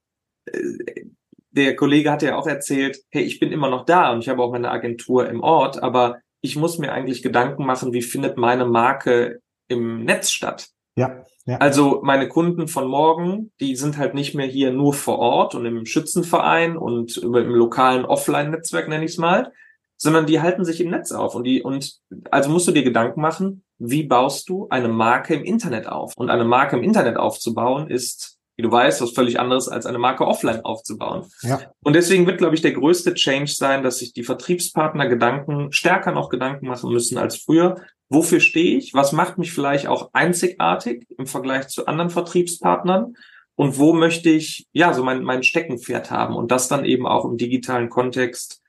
äh, 0.46 1.06
der 1.52 1.76
Kollege 1.76 2.12
hat 2.12 2.22
ja 2.22 2.38
auch 2.38 2.48
erzählt, 2.48 3.00
hey, 3.10 3.24
ich 3.24 3.40
bin 3.40 3.52
immer 3.52 3.70
noch 3.70 3.86
da 3.86 4.12
und 4.12 4.20
ich 4.20 4.30
habe 4.30 4.42
auch 4.42 4.52
meine 4.52 4.72
Agentur 4.72 5.28
im 5.30 5.42
Ort, 5.42 5.82
aber 5.82 6.20
ich 6.42 6.56
muss 6.56 6.78
mir 6.78 6.92
eigentlich 6.92 7.22
Gedanken 7.22 7.66
machen, 7.66 7.94
wie 7.94 8.02
findet 8.02 8.38
meine 8.38 8.66
Marke 8.66 9.42
im 9.68 10.04
Netz 10.04 10.32
statt? 10.32 10.70
Ja. 10.96 11.26
Ja. 11.46 11.58
Also 11.58 12.02
meine 12.04 12.28
Kunden 12.28 12.68
von 12.68 12.88
morgen, 12.88 13.52
die 13.60 13.76
sind 13.76 13.98
halt 13.98 14.14
nicht 14.14 14.36
mehr 14.36 14.46
hier 14.46 14.72
nur 14.72 14.94
vor 14.94 15.18
Ort 15.18 15.56
und 15.56 15.66
im 15.66 15.86
Schützenverein 15.86 16.78
und 16.78 17.18
im 17.18 17.34
lokalen 17.34 18.06
Offline-Netzwerk 18.06 18.88
nenne 18.88 19.06
ich 19.06 19.12
es 19.12 19.18
mal, 19.18 19.52
sondern 19.98 20.28
die 20.28 20.42
halten 20.42 20.64
sich 20.64 20.80
im 20.80 20.92
Netz 20.92 21.12
auf 21.12 21.34
und 21.34 21.46
die 21.46 21.64
und 21.64 22.00
also 22.30 22.50
musst 22.52 22.68
du 22.68 22.72
dir 22.72 22.84
Gedanken 22.84 23.22
machen, 23.22 23.64
wie 23.80 24.04
baust 24.04 24.48
du 24.48 24.68
eine 24.70 24.90
Marke 24.90 25.34
im 25.34 25.44
Internet 25.44 25.88
auf? 25.88 26.14
Und 26.16 26.30
eine 26.30 26.46
Marke 26.46 26.78
im 26.78 26.84
Internet 26.84 27.18
aufzubauen 27.18 27.90
ist 27.90 28.39
wie 28.60 28.64
du 28.64 28.74
weißt, 28.74 29.00
was 29.00 29.12
völlig 29.12 29.40
anderes 29.40 29.70
als 29.70 29.86
eine 29.86 30.00
Marke 30.00 30.28
offline 30.28 30.66
aufzubauen. 30.66 31.26
Ja. 31.44 31.62
Und 31.82 31.96
deswegen 31.96 32.28
wird, 32.28 32.40
glaube 32.40 32.56
ich, 32.56 32.62
der 32.62 32.74
größte 32.74 33.14
Change 33.14 33.54
sein, 33.54 33.84
dass 33.84 34.00
sich 34.00 34.12
die 34.12 34.26
Vertriebspartner 34.26 35.08
Gedanken, 35.08 35.72
stärker 35.72 36.12
noch 36.12 36.28
Gedanken 36.28 36.68
machen 36.68 36.92
müssen 36.92 37.18
als 37.18 37.38
früher. 37.38 37.78
Wofür 38.10 38.42
stehe 38.42 38.78
ich? 38.78 38.94
Was 38.94 39.14
macht 39.14 39.38
mich 39.38 39.54
vielleicht 39.54 39.88
auch 39.88 40.10
einzigartig 40.12 41.08
im 41.18 41.26
Vergleich 41.26 41.70
zu 41.70 41.86
anderen 41.86 42.10
Vertriebspartnern? 42.10 43.16
Und 43.56 43.78
wo 43.78 43.94
möchte 43.94 44.30
ich, 44.30 44.68
ja, 44.74 44.94
so 44.94 45.06
mein, 45.06 45.24
mein 45.24 45.44
Steckenpferd 45.44 46.12
haben 46.12 46.36
und 46.36 46.52
das 46.52 46.68
dann 46.68 46.84
eben 46.84 47.08
auch 47.08 47.24
im 47.24 47.38
digitalen 47.38 47.88
Kontext 47.88 48.62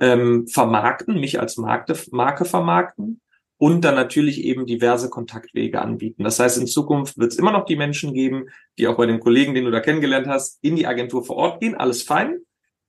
ähm, 0.00 0.48
vermarkten, 0.48 1.20
mich 1.20 1.38
als 1.38 1.56
Markte, 1.56 1.96
Marke 2.10 2.46
vermarkten 2.46 3.20
und 3.58 3.84
dann 3.84 3.94
natürlich 3.94 4.44
eben 4.44 4.66
diverse 4.66 5.08
Kontaktwege 5.08 5.80
anbieten. 5.80 6.24
Das 6.24 6.38
heißt, 6.38 6.58
in 6.58 6.66
Zukunft 6.66 7.18
wird 7.18 7.32
es 7.32 7.38
immer 7.38 7.52
noch 7.52 7.64
die 7.64 7.76
Menschen 7.76 8.12
geben, 8.12 8.48
die 8.78 8.86
auch 8.86 8.96
bei 8.96 9.06
den 9.06 9.20
Kollegen, 9.20 9.54
den 9.54 9.64
du 9.64 9.70
da 9.70 9.80
kennengelernt 9.80 10.26
hast, 10.26 10.58
in 10.62 10.76
die 10.76 10.86
Agentur 10.86 11.24
vor 11.24 11.36
Ort 11.36 11.60
gehen, 11.60 11.74
alles 11.74 12.02
fein. 12.02 12.40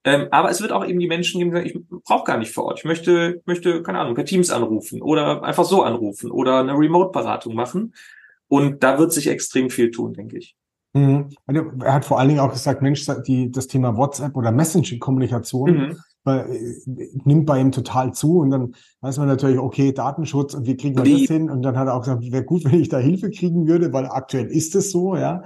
Ähm, 0.04 0.28
aber 0.32 0.50
es 0.50 0.62
wird 0.62 0.72
auch 0.72 0.86
eben 0.86 1.00
die 1.00 1.08
Menschen 1.08 1.40
geben, 1.40 1.52
die 1.52 1.58
sagen, 1.58 1.68
ich 1.68 2.04
brauche 2.06 2.26
gar 2.26 2.38
nicht 2.38 2.54
vor 2.54 2.66
Ort. 2.66 2.80
Ich 2.80 2.86
möchte, 2.86 3.42
möchte, 3.46 3.82
keine 3.82 4.00
Ahnung, 4.00 4.16
per 4.16 4.26
Teams 4.26 4.50
anrufen 4.50 5.02
oder 5.02 5.44
einfach 5.44 5.66
so 5.66 5.84
anrufen 5.84 6.32
oder 6.32 6.60
eine 6.60 6.74
Remote-Beratung 6.78 7.56
machen. 7.56 7.94
Und 8.48 8.84
da 8.84 9.00
wird 9.00 9.12
sich 9.12 9.28
extrem 9.28 9.70
viel 9.70 9.92
tun, 9.92 10.14
denke 10.14 10.38
ich. 10.38 10.56
Mhm. 10.94 11.30
Er 11.46 11.94
hat 11.94 12.06
vor 12.06 12.20
allen 12.20 12.30
Dingen 12.30 12.40
auch 12.40 12.52
gesagt, 12.52 12.82
Mensch, 12.82 13.06
die, 13.26 13.52
das 13.52 13.68
Thema 13.68 13.98
WhatsApp 13.98 14.36
oder 14.36 14.52
Messaging-Kommunikation 14.52 15.72
mhm. 15.72 16.00
Äh, 16.28 16.76
nimmt 17.24 17.46
bei 17.46 17.60
ihm 17.60 17.72
total 17.72 18.14
zu 18.14 18.40
und 18.40 18.52
dann 18.52 18.76
weiß 19.02 19.18
man 19.18 19.28
natürlich, 19.28 19.60
okay, 19.60 19.94
Datenschutz 19.94 20.54
und 20.54 20.66
wie 20.66 20.76
kriegen 20.76 20.98
wir 20.98 21.04
die, 21.04 21.26
das 21.26 21.36
hin? 21.36 21.50
Und 21.50 21.62
dann 21.62 21.78
hat 21.78 21.88
er 21.88 21.96
auch 21.96 22.02
gesagt, 22.02 22.24
wäre 22.32 22.44
gut, 22.44 22.66
wenn 22.72 22.80
ich 22.80 22.90
da 22.90 22.98
Hilfe 22.98 23.30
kriegen 23.30 23.68
würde, 23.68 23.94
weil 23.94 24.06
aktuell 24.06 24.48
ist 24.48 24.76
es 24.76 24.92
so, 24.92 25.16
ja. 25.16 25.44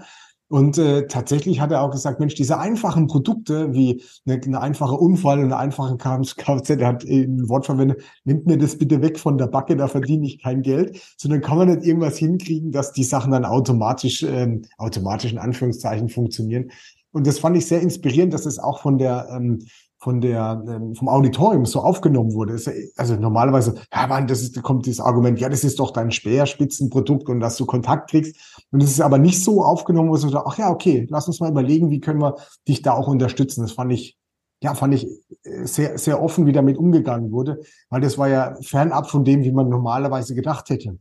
Und 0.52 0.78
äh, 0.78 1.08
tatsächlich 1.08 1.62
hat 1.62 1.72
er 1.72 1.82
auch 1.82 1.92
gesagt, 1.92 2.20
Mensch, 2.20 2.36
diese 2.36 2.60
einfachen 2.60 3.08
Produkte 3.08 3.74
wie 3.74 4.04
eine, 4.26 4.42
eine 4.42 4.60
einfache 4.60 4.96
Unfall 4.96 5.40
und 5.40 5.46
eine 5.46 5.56
einfache 5.56 5.96
Kfz, 5.96 6.72
er 6.72 6.88
hat 6.88 7.06
ein 7.06 7.48
Wort 7.48 7.68
verwendet, 7.68 8.04
nimmt 8.26 8.48
mir 8.48 8.58
das 8.58 8.78
bitte 8.78 9.02
weg 9.02 9.18
von 9.18 9.38
der 9.38 9.48
Backe, 9.48 9.78
da 9.78 9.88
verdiene 9.88 10.26
ich 10.26 10.44
kein 10.44 10.62
Geld, 10.62 11.02
sondern 11.16 11.40
kann 11.40 11.58
man 11.58 11.70
nicht 11.70 11.86
irgendwas 11.86 12.18
hinkriegen, 12.18 12.74
dass 12.74 12.92
die 12.92 13.06
Sachen 13.06 13.32
dann 13.32 13.46
automatisch, 13.46 14.24
ähm, 14.24 14.64
automatisch 14.78 15.32
in 15.32 15.38
Anführungszeichen 15.38 16.10
funktionieren. 16.10 16.72
Und 17.14 17.28
das 17.28 17.40
fand 17.40 17.56
ich 17.56 17.66
sehr 17.66 17.82
inspirierend, 17.82 18.34
dass 18.34 18.46
es 18.46 18.60
auch 18.60 18.82
von 18.82 18.98
der 18.98 19.30
ähm, 19.32 19.60
von 20.02 20.20
der 20.20 20.64
ähm, 20.68 20.96
vom 20.96 21.08
Auditorium 21.08 21.66
so 21.66 21.80
aufgenommen 21.80 22.34
wurde. 22.34 22.54
Also 22.98 23.16
normalerweise, 23.16 23.76
ja 23.94 24.08
man, 24.08 24.28
das 24.28 24.42
ist, 24.42 24.62
kommt 24.64 24.88
dieses 24.88 25.00
Argument, 25.00 25.40
ja, 25.40 25.48
das 25.48 25.64
ist 25.64 25.80
doch 25.80 25.92
dein 25.92 26.12
Speerspitzenprodukt 26.12 27.30
und 27.30 27.40
dass 27.40 27.56
du 27.56 27.68
Kontakt 27.68 28.10
kriegst. 28.10 28.36
Und 28.72 28.82
es 28.82 28.90
ist 28.90 29.02
aber 29.02 29.20
nicht 29.20 29.44
so 29.44 29.64
aufgenommen, 29.64 30.10
wo 30.10 30.16
so, 30.16 30.36
ach 30.36 30.58
ja, 30.58 30.72
okay, 30.72 31.08
lass 31.12 31.28
uns 31.28 31.40
mal 31.40 31.52
überlegen, 31.52 31.92
wie 31.92 32.00
können 32.00 32.20
wir 32.20 32.36
dich 32.68 32.82
da 32.82 32.94
auch 32.94 33.08
unterstützen. 33.08 33.62
Das 33.62 33.74
fand 33.74 33.94
ich, 33.94 34.18
ja, 34.64 34.74
fand 34.74 34.96
ich 34.96 35.08
äh, 35.44 35.66
sehr, 35.66 36.00
sehr 36.00 36.22
offen, 36.22 36.48
wie 36.48 36.52
damit 36.52 36.78
umgegangen 36.78 37.32
wurde, 37.32 37.62
weil 37.90 38.02
das 38.02 38.18
war 38.18 38.28
ja 38.28 38.56
fernab 38.62 39.08
von 39.08 39.24
dem, 39.24 39.44
wie 39.44 39.52
man 39.52 39.70
normalerweise 39.70 40.34
gedacht 40.34 40.72
hätte, 40.72 40.98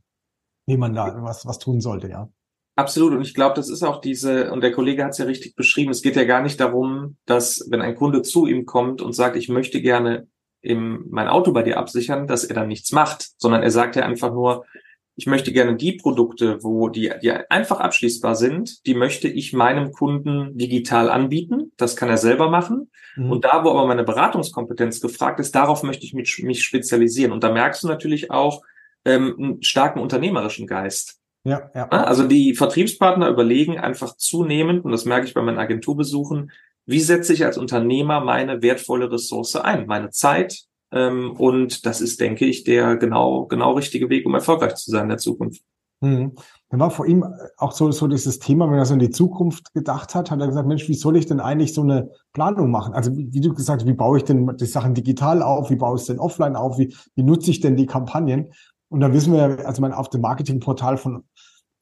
wie 0.67 0.77
man 0.77 0.93
da 0.93 1.23
was, 1.23 1.47
was 1.47 1.59
tun 1.59 1.81
sollte, 1.81 2.09
ja. 2.09 2.29
Absolut. 2.81 3.13
Und 3.13 3.21
ich 3.21 3.35
glaube, 3.35 3.55
das 3.55 3.69
ist 3.69 3.83
auch 3.83 4.01
diese, 4.01 4.51
und 4.53 4.63
der 4.63 4.73
Kollege 4.73 5.05
hat 5.05 5.11
es 5.11 5.19
ja 5.19 5.27
richtig 5.27 5.55
beschrieben, 5.55 5.91
es 5.91 6.01
geht 6.01 6.17
ja 6.17 6.25
gar 6.25 6.41
nicht 6.41 6.59
darum, 6.59 7.19
dass, 7.27 7.67
wenn 7.69 7.83
ein 7.83 7.95
Kunde 7.95 8.23
zu 8.23 8.47
ihm 8.47 8.65
kommt 8.65 9.03
und 9.03 9.13
sagt, 9.13 9.37
ich 9.37 9.51
möchte 9.51 9.83
gerne 9.83 10.29
im, 10.63 11.05
mein 11.11 11.29
Auto 11.29 11.53
bei 11.53 11.63
dir 11.63 11.77
absichern, 11.77 12.27
dass 12.27 12.45
er 12.45 12.55
dann 12.55 12.69
nichts 12.69 12.93
macht, 12.93 13.33
sondern 13.37 13.63
er 13.63 13.71
sagt 13.71 13.97
ja 13.97 14.05
einfach 14.05 14.33
nur, 14.33 14.65
ich 15.15 15.27
möchte 15.27 15.53
gerne 15.53 15.77
die 15.77 15.93
Produkte, 15.93 16.63
wo 16.63 16.89
die, 16.89 17.13
die 17.23 17.31
einfach 17.31 17.81
abschließbar 17.81 18.35
sind, 18.35 18.87
die 18.87 18.95
möchte 18.95 19.29
ich 19.29 19.53
meinem 19.53 19.93
Kunden 19.93 20.57
digital 20.57 21.11
anbieten. 21.11 21.73
Das 21.77 21.97
kann 21.97 22.09
er 22.09 22.17
selber 22.17 22.49
machen. 22.49 22.91
Mhm. 23.17 23.31
Und 23.31 23.45
da, 23.45 23.63
wo 23.63 23.71
aber 23.71 23.87
meine 23.87 24.05
Beratungskompetenz 24.05 25.03
gefragt 25.03 25.39
ist, 25.39 25.55
darauf 25.55 25.83
möchte 25.83 26.07
ich 26.07 26.15
mich, 26.15 26.43
mich 26.43 26.65
spezialisieren. 26.65 27.33
Und 27.33 27.45
da 27.45 27.53
merkst 27.53 27.83
du 27.83 27.89
natürlich 27.89 28.31
auch 28.31 28.63
ähm, 29.05 29.35
einen 29.39 29.63
starken 29.63 30.01
unternehmerischen 30.01 30.67
Geist. 30.67 31.20
Ja, 31.45 31.71
ja. 31.75 31.89
Also 31.89 32.27
die 32.27 32.55
Vertriebspartner 32.55 33.29
überlegen 33.29 33.79
einfach 33.79 34.17
zunehmend, 34.17 34.85
und 34.85 34.93
das 34.93 35.05
merke 35.05 35.27
ich 35.27 35.35
bei 35.35 35.43
meinen 35.43 35.59
Agenturbesuchen, 35.59 36.53
wie 36.87 37.01
setze 37.01 37.33
ich 37.33 37.45
als 37.45 37.57
Unternehmer 37.57 38.21
meine 38.21 38.63
wertvolle 38.63 39.11
Ressource 39.11 39.57
ein, 39.57 39.87
meine 39.87 40.11
Zeit. 40.11 40.65
Ähm, 40.93 41.33
und 41.39 41.87
das 41.87 42.01
ist, 42.01 42.21
denke 42.21 42.47
ich, 42.47 42.65
der 42.65 42.97
genau, 42.97 43.47
genau 43.47 43.73
richtige 43.73 44.09
Weg, 44.11 44.27
um 44.27 44.35
erfolgreich 44.35 44.75
zu 44.75 44.91
sein 44.91 45.05
in 45.05 45.11
der 45.11 45.19
Zukunft. 45.19 45.63
Mhm. 46.01 46.33
Dann 46.71 46.81
war 46.81 46.91
vor 46.91 47.07
ihm 47.07 47.25
auch 47.59 47.73
so, 47.73 47.91
so 47.91 48.07
dieses 48.07 48.39
Thema, 48.39 48.71
wenn 48.71 48.79
er 48.79 48.87
so 48.87 48.95
in 48.95 49.01
die 49.01 49.11
Zukunft 49.11 49.75
gedacht 49.75 50.15
hat, 50.15 50.31
hat 50.31 50.41
er 50.41 50.47
gesagt, 50.47 50.67
Mensch, 50.67 50.89
wie 50.89 50.95
soll 50.95 51.17
ich 51.17 51.27
denn 51.27 51.41
eigentlich 51.41 51.75
so 51.75 51.83
eine 51.83 52.11
Planung 52.33 52.71
machen? 52.71 52.95
Also 52.95 53.17
wie, 53.17 53.33
wie 53.33 53.41
du 53.41 53.53
gesagt 53.53 53.83
hast, 53.83 53.89
wie 53.89 53.95
baue 53.95 54.19
ich 54.19 54.25
denn 54.25 54.57
die 54.57 54.67
Sachen 54.67 54.95
digital 54.95 55.43
auf? 55.43 55.71
Wie 55.71 55.77
baue 55.77 55.97
ich 55.97 56.03
es 56.03 56.07
denn 56.07 56.19
offline 56.19 56.57
auf? 56.57 56.79
Wie, 56.79 56.95
wie 57.17 57.23
nutze 57.23 57.51
ich 57.51 57.61
denn 57.61 57.77
die 57.77 57.87
Kampagnen? 57.87 58.53
Und 58.91 59.01
da 59.01 59.13
wissen 59.13 59.33
wir, 59.33 59.67
also 59.67 59.81
mein, 59.81 59.93
auf 59.93 60.11
dem 60.11 60.21
Marketingportal 60.21 60.97
von, 60.97 61.25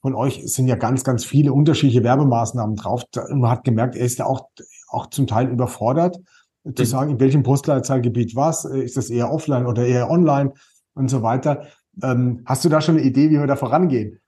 von 0.01 0.15
euch 0.15 0.43
sind 0.45 0.69
ja 0.69 0.77
ganz, 0.77 1.03
ganz 1.05 1.25
viele 1.25 1.53
unterschiedliche 1.53 2.05
Werbemaßnahmen 2.05 2.77
drauf. 2.77 3.05
Und 3.29 3.41
man 3.41 3.51
hat 3.51 3.65
gemerkt, 3.65 3.97
er 3.97 4.05
ist 4.05 4.19
ja 4.19 4.27
auch, 4.27 4.49
auch 4.89 5.09
zum 5.09 5.27
Teil 5.27 5.49
überfordert, 5.49 6.19
zu 6.65 6.83
mhm. 6.83 6.87
sagen, 6.87 7.11
in 7.13 7.21
welchem 7.21 7.43
Postleitzahlgebiet 7.43 8.37
was, 8.37 8.65
ist 8.65 8.97
das 8.97 9.11
eher 9.11 9.33
offline 9.33 9.67
oder 9.67 9.87
eher 9.87 10.11
online 10.11 10.53
und 10.95 11.09
so 11.09 11.23
weiter. 11.23 11.67
Ähm, 12.03 12.43
hast 12.45 12.65
du 12.65 12.69
da 12.69 12.81
schon 12.81 12.97
eine 12.97 13.07
Idee, 13.07 13.31
wie 13.31 13.39
wir 13.39 13.47
da 13.47 13.57
vorangehen? 13.57 14.21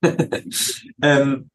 ähm, 1.02 1.50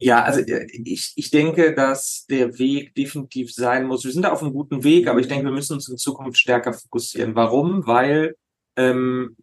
ja, 0.00 0.22
also 0.22 0.40
äh, 0.40 0.66
ich, 0.72 1.12
ich 1.16 1.30
denke, 1.30 1.74
dass 1.74 2.24
der 2.30 2.58
Weg 2.58 2.94
definitiv 2.94 3.52
sein 3.52 3.86
muss. 3.86 4.04
Wir 4.04 4.12
sind 4.12 4.22
da 4.22 4.32
auf 4.32 4.42
einem 4.42 4.52
guten 4.52 4.82
Weg, 4.84 5.08
aber 5.08 5.20
ich 5.20 5.28
denke, 5.28 5.44
wir 5.44 5.52
müssen 5.52 5.74
uns 5.74 5.88
in 5.88 5.98
Zukunft 5.98 6.38
stärker 6.38 6.72
fokussieren. 6.72 7.34
Warum? 7.34 7.86
Weil 7.86 8.36
ähm, 8.76 9.36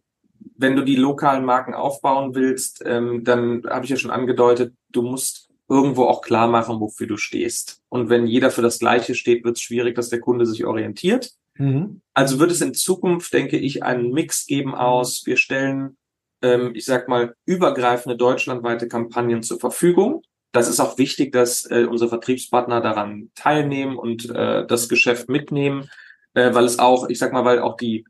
wenn 0.58 0.76
du 0.76 0.82
die 0.82 0.96
lokalen 0.96 1.44
Marken 1.44 1.74
aufbauen 1.74 2.34
willst, 2.34 2.82
ähm, 2.84 3.24
dann 3.24 3.62
habe 3.68 3.84
ich 3.84 3.90
ja 3.90 3.96
schon 3.96 4.10
angedeutet, 4.10 4.74
du 4.90 5.02
musst 5.02 5.48
irgendwo 5.68 6.04
auch 6.04 6.22
klar 6.22 6.48
machen, 6.48 6.80
wofür 6.80 7.06
du 7.06 7.16
stehst. 7.16 7.82
Und 7.88 8.08
wenn 8.08 8.26
jeder 8.26 8.50
für 8.50 8.62
das 8.62 8.78
Gleiche 8.78 9.14
steht, 9.14 9.44
wird 9.44 9.56
es 9.56 9.62
schwierig, 9.62 9.94
dass 9.96 10.10
der 10.10 10.20
Kunde 10.20 10.46
sich 10.46 10.64
orientiert. 10.64 11.32
Mhm. 11.58 12.00
Also 12.14 12.38
wird 12.38 12.50
es 12.50 12.60
in 12.60 12.74
Zukunft, 12.74 13.32
denke 13.32 13.58
ich, 13.58 13.82
einen 13.82 14.12
Mix 14.12 14.46
geben 14.46 14.74
aus, 14.74 15.22
wir 15.26 15.36
stellen, 15.36 15.96
ähm, 16.42 16.72
ich 16.74 16.84
sag 16.84 17.08
mal, 17.08 17.34
übergreifende 17.46 18.16
deutschlandweite 18.16 18.88
Kampagnen 18.88 19.42
zur 19.42 19.58
Verfügung. 19.58 20.22
Das 20.52 20.68
ist 20.68 20.80
auch 20.80 20.98
wichtig, 20.98 21.32
dass 21.32 21.68
äh, 21.70 21.86
unsere 21.90 22.08
Vertriebspartner 22.08 22.80
daran 22.80 23.30
teilnehmen 23.34 23.96
und 23.96 24.30
äh, 24.30 24.66
das 24.66 24.88
Geschäft 24.88 25.28
mitnehmen, 25.28 25.90
äh, 26.34 26.54
weil 26.54 26.64
es 26.64 26.78
auch, 26.78 27.08
ich 27.08 27.18
sag 27.18 27.32
mal, 27.32 27.44
weil 27.44 27.58
auch 27.58 27.76
die 27.76 28.06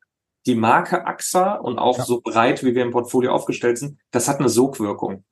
die 0.46 0.54
Marke 0.54 1.06
AXA 1.06 1.54
und 1.54 1.78
auch 1.78 1.98
ja. 1.98 2.04
so 2.04 2.20
breit, 2.20 2.64
wie 2.64 2.74
wir 2.74 2.82
im 2.82 2.92
Portfolio 2.92 3.32
aufgestellt 3.32 3.78
sind, 3.78 3.98
das 4.12 4.28
hat 4.28 4.38
eine 4.38 4.48
Sogwirkung. 4.48 5.24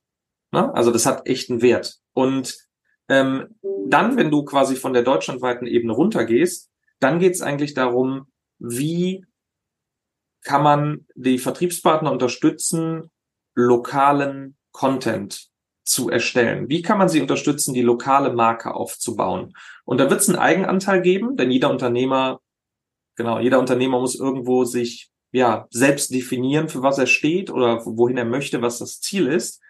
Ne? 0.51 0.73
Also 0.73 0.91
das 0.91 1.05
hat 1.05 1.27
echt 1.27 1.49
einen 1.49 1.61
Wert. 1.61 1.99
Und 2.13 2.57
ähm, 3.07 3.55
dann, 3.87 4.17
wenn 4.17 4.31
du 4.31 4.43
quasi 4.43 4.75
von 4.75 4.93
der 4.93 5.03
deutschlandweiten 5.03 5.67
Ebene 5.67 5.93
runtergehst, 5.93 6.69
dann 6.99 7.19
geht 7.19 7.35
es 7.35 7.41
eigentlich 7.41 7.73
darum, 7.73 8.27
wie 8.59 9.25
kann 10.43 10.63
man 10.63 11.07
die 11.15 11.37
Vertriebspartner 11.37 12.11
unterstützen, 12.11 13.09
lokalen 13.53 14.57
Content 14.71 15.49
zu 15.83 16.09
erstellen? 16.09 16.67
Wie 16.69 16.81
kann 16.81 16.97
man 16.97 17.09
sie 17.09 17.21
unterstützen, 17.21 17.73
die 17.73 17.81
lokale 17.81 18.33
Marke 18.33 18.73
aufzubauen? 18.73 19.53
Und 19.85 19.99
da 19.99 20.09
wird 20.09 20.21
es 20.21 20.29
einen 20.29 20.37
Eigenanteil 20.37 21.01
geben, 21.01 21.35
denn 21.35 21.51
jeder 21.51 21.69
Unternehmer 21.69 22.41
Genau, 23.15 23.39
jeder 23.39 23.59
Unternehmer 23.59 23.99
muss 23.99 24.19
irgendwo 24.19 24.65
sich 24.65 25.09
ja 25.31 25.67
selbst 25.69 26.13
definieren, 26.13 26.69
für 26.69 26.81
was 26.81 26.97
er 26.97 27.07
steht 27.07 27.49
oder 27.49 27.85
wohin 27.85 28.17
er 28.17 28.25
möchte, 28.25 28.61
was 28.61 28.79
das 28.79 29.01
Ziel 29.01 29.27
ist. 29.27 29.61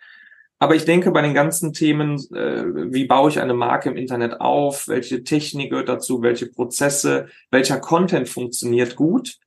Aber 0.58 0.76
ich 0.76 0.86
denke, 0.86 1.12
bei 1.12 1.22
den 1.22 1.34
ganzen 1.34 1.74
Themen, 1.74 2.16
äh, 2.34 2.64
wie 2.94 3.06
baue 3.06 3.30
ich 3.30 3.40
eine 3.40 3.54
Marke 3.54 3.90
im 3.90 3.98
Internet 3.98 4.40
auf, 4.40 4.88
welche 4.88 5.24
Technik 5.24 5.72
gehört 5.72 5.90
dazu, 5.90 6.22
welche 6.22 6.48
Prozesse, 6.48 7.28
welcher 7.52 7.80
Content 7.80 8.30
funktioniert 8.30 8.96
gut, 8.96 9.38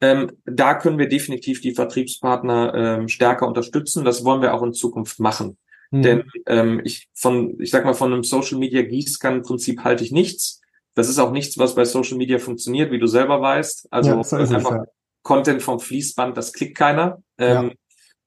ähm, 0.00 0.32
da 0.44 0.74
können 0.74 0.98
wir 0.98 1.08
definitiv 1.08 1.60
die 1.60 1.74
Vertriebspartner 1.74 2.74
ähm, 2.74 3.08
stärker 3.08 3.46
unterstützen. 3.46 4.04
Das 4.04 4.24
wollen 4.24 4.42
wir 4.42 4.54
auch 4.54 4.62
in 4.62 4.72
Zukunft 4.72 5.20
machen. 5.20 5.56
Mhm. 5.90 6.02
Denn 6.02 6.24
ähm, 6.46 6.80
ich 6.84 7.08
von, 7.14 7.58
ich 7.60 7.70
sag 7.70 7.84
mal, 7.84 7.94
von 7.94 8.12
einem 8.12 8.24
Social 8.24 8.58
Media 8.58 8.82
Gießkannenprinzip 8.82 9.84
halte 9.84 10.04
ich 10.04 10.12
nichts. 10.12 10.60
Das 10.94 11.08
ist 11.08 11.18
auch 11.18 11.32
nichts, 11.32 11.58
was 11.58 11.74
bei 11.74 11.84
Social 11.84 12.16
Media 12.16 12.38
funktioniert, 12.38 12.90
wie 12.90 12.98
du 12.98 13.06
selber 13.06 13.40
weißt. 13.40 13.88
Also 13.90 14.10
ja, 14.10 14.22
so 14.22 14.36
einfach 14.36 14.56
es, 14.56 14.70
ja. 14.70 14.84
Content 15.22 15.62
vom 15.62 15.80
Fließband, 15.80 16.36
das 16.36 16.52
klickt 16.52 16.76
keiner. 16.76 17.22
Ähm, 17.38 17.68
ja. 17.68 17.70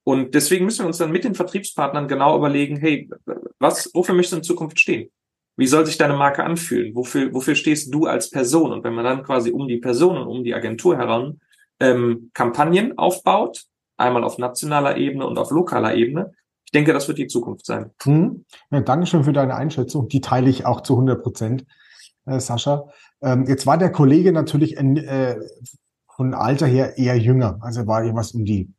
Und 0.04 0.34
deswegen 0.34 0.64
müssen 0.64 0.80
wir 0.80 0.86
uns 0.86 0.98
dann 0.98 1.12
mit 1.12 1.24
den 1.24 1.34
Vertriebspartnern 1.34 2.08
genau 2.08 2.36
überlegen, 2.36 2.76
hey, 2.76 3.10
was, 3.58 3.90
wofür 3.94 4.14
möchtest 4.14 4.32
du 4.32 4.36
in 4.38 4.42
Zukunft 4.42 4.80
stehen? 4.80 5.10
Wie 5.56 5.66
soll 5.66 5.84
sich 5.84 5.98
deine 5.98 6.14
Marke 6.14 6.44
anfühlen? 6.44 6.94
Wofür, 6.94 7.34
wofür 7.34 7.54
stehst 7.54 7.92
du 7.92 8.06
als 8.06 8.30
Person? 8.30 8.72
Und 8.72 8.84
wenn 8.84 8.94
man 8.94 9.04
dann 9.04 9.22
quasi 9.22 9.50
um 9.50 9.66
die 9.66 9.78
Person 9.78 10.16
und 10.16 10.28
um 10.28 10.44
die 10.44 10.54
Agentur 10.54 10.96
heran 10.96 11.40
ähm, 11.80 12.30
Kampagnen 12.32 12.96
aufbaut, 12.96 13.64
einmal 13.96 14.24
auf 14.24 14.38
nationaler 14.38 14.96
Ebene 14.96 15.26
und 15.26 15.36
auf 15.36 15.50
lokaler 15.50 15.94
Ebene, 15.94 16.32
ich 16.64 16.72
denke, 16.72 16.92
das 16.92 17.08
wird 17.08 17.18
die 17.18 17.26
Zukunft 17.26 17.66
sein. 17.66 17.90
Hm. 18.02 18.44
Ja, 18.70 18.80
Dankeschön 18.80 19.24
für 19.24 19.32
deine 19.32 19.56
Einschätzung. 19.56 20.08
Die 20.08 20.20
teile 20.20 20.50
ich 20.50 20.66
auch 20.66 20.82
zu 20.82 20.94
100 20.94 21.22
Prozent 21.22 21.66
äh, 22.28 22.40
Sascha. 22.40 22.88
Ähm, 23.20 23.46
jetzt 23.46 23.66
war 23.66 23.78
der 23.78 23.90
Kollege 23.90 24.32
natürlich 24.32 24.76
äh, 24.76 25.36
von 26.08 26.34
Alter 26.34 26.66
her 26.66 26.98
eher 26.98 27.16
jünger. 27.16 27.58
Also 27.60 27.80
er 27.80 27.86
war 27.86 28.02
irgendwas 28.02 28.32
um 28.32 28.44
die 28.44 28.72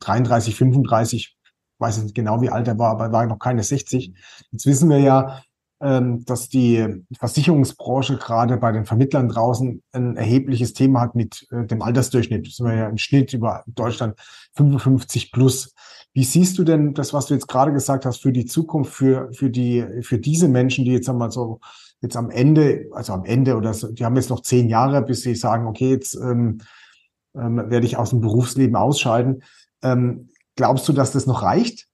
33, 0.00 0.54
35, 0.56 1.36
weiß 1.78 2.02
nicht 2.02 2.14
genau, 2.14 2.40
wie 2.40 2.50
alt 2.50 2.68
er 2.68 2.78
war, 2.78 2.90
aber 2.90 3.04
er 3.04 3.12
war 3.12 3.26
noch 3.26 3.38
keine 3.38 3.62
60. 3.62 4.14
Jetzt 4.50 4.66
wissen 4.66 4.88
wir 4.90 4.98
ja, 4.98 5.42
ähm, 5.80 6.24
dass 6.24 6.48
die 6.48 7.04
Versicherungsbranche 7.16 8.16
gerade 8.16 8.56
bei 8.56 8.72
den 8.72 8.84
Vermittlern 8.84 9.28
draußen 9.28 9.82
ein 9.92 10.16
erhebliches 10.16 10.72
Thema 10.72 11.00
hat 11.00 11.14
mit 11.14 11.46
äh, 11.52 11.66
dem 11.66 11.82
Altersdurchschnitt. 11.82 12.48
Das 12.48 12.56
sind 12.56 12.66
wir 12.66 12.74
ja 12.74 12.88
im 12.88 12.98
Schnitt 12.98 13.32
über 13.32 13.62
Deutschland 13.66 14.18
55 14.56 15.30
plus. 15.30 15.74
Wie 16.12 16.24
siehst 16.24 16.58
du 16.58 16.64
denn 16.64 16.94
das, 16.94 17.12
was 17.12 17.26
du 17.26 17.34
jetzt 17.34 17.46
gerade 17.46 17.72
gesagt 17.72 18.06
hast, 18.06 18.22
für 18.22 18.32
die 18.32 18.46
Zukunft, 18.46 18.92
für, 18.92 19.32
für 19.32 19.50
die, 19.50 19.84
für 20.02 20.18
diese 20.18 20.48
Menschen, 20.48 20.84
die 20.84 20.92
jetzt 20.92 21.08
einmal 21.08 21.30
so 21.30 21.60
jetzt 22.00 22.16
am 22.16 22.30
Ende, 22.30 22.86
also 22.92 23.12
am 23.12 23.24
Ende 23.24 23.56
oder 23.56 23.74
so, 23.74 23.92
die 23.92 24.04
haben 24.04 24.16
jetzt 24.16 24.30
noch 24.30 24.42
zehn 24.42 24.68
Jahre, 24.68 25.02
bis 25.02 25.22
sie 25.22 25.34
sagen, 25.34 25.66
okay, 25.66 25.90
jetzt 25.90 26.14
ähm, 26.14 26.58
ähm, 27.34 27.56
werde 27.70 27.86
ich 27.86 27.96
aus 27.96 28.10
dem 28.10 28.20
Berufsleben 28.20 28.76
ausscheiden. 28.76 29.42
Ähm, 29.82 30.28
glaubst 30.56 30.88
du, 30.88 30.92
dass 30.92 31.12
das 31.12 31.26
noch 31.26 31.42
reicht? 31.42 31.88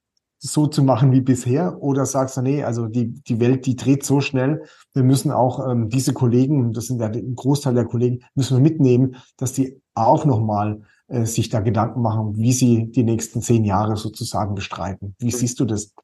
so 0.47 0.67
zu 0.67 0.83
machen 0.83 1.11
wie 1.11 1.23
bisher? 1.23 1.83
Oder 1.83 2.05
sagst 2.05 2.37
du, 2.37 2.43
nee, 2.43 2.63
also 2.63 2.87
die, 2.87 3.15
die 3.23 3.41
Welt, 3.41 3.65
die 3.65 3.77
dreht 3.77 4.05
so 4.05 4.21
schnell, 4.21 4.65
wir 4.93 5.03
müssen 5.03 5.31
auch 5.31 5.67
ähm, 5.67 5.89
diese 5.89 6.13
Kollegen, 6.13 6.75
das 6.75 6.87
sind 6.87 7.01
ja 7.01 7.07
ein 7.07 7.35
Großteil 7.35 7.73
der 7.73 7.87
Kollegen, 7.87 8.21
müssen 8.35 8.59
wir 8.59 8.63
mitnehmen, 8.63 9.17
dass 9.39 9.55
die 9.55 9.81
auch 9.95 10.27
nochmal 10.27 10.83
äh, 11.09 11.25
sich 11.25 11.49
da 11.49 11.61
Gedanken 11.61 12.03
machen, 12.03 12.37
wie 12.37 12.53
sie 12.53 12.91
die 12.91 13.05
nächsten 13.05 13.41
zehn 13.41 13.65
Jahre 13.65 13.97
sozusagen 13.97 14.55
bestreiten. 14.55 15.15
Wie 15.19 15.27
mhm. 15.27 15.31
siehst 15.31 15.61
du 15.61 15.65
das? 15.65 15.95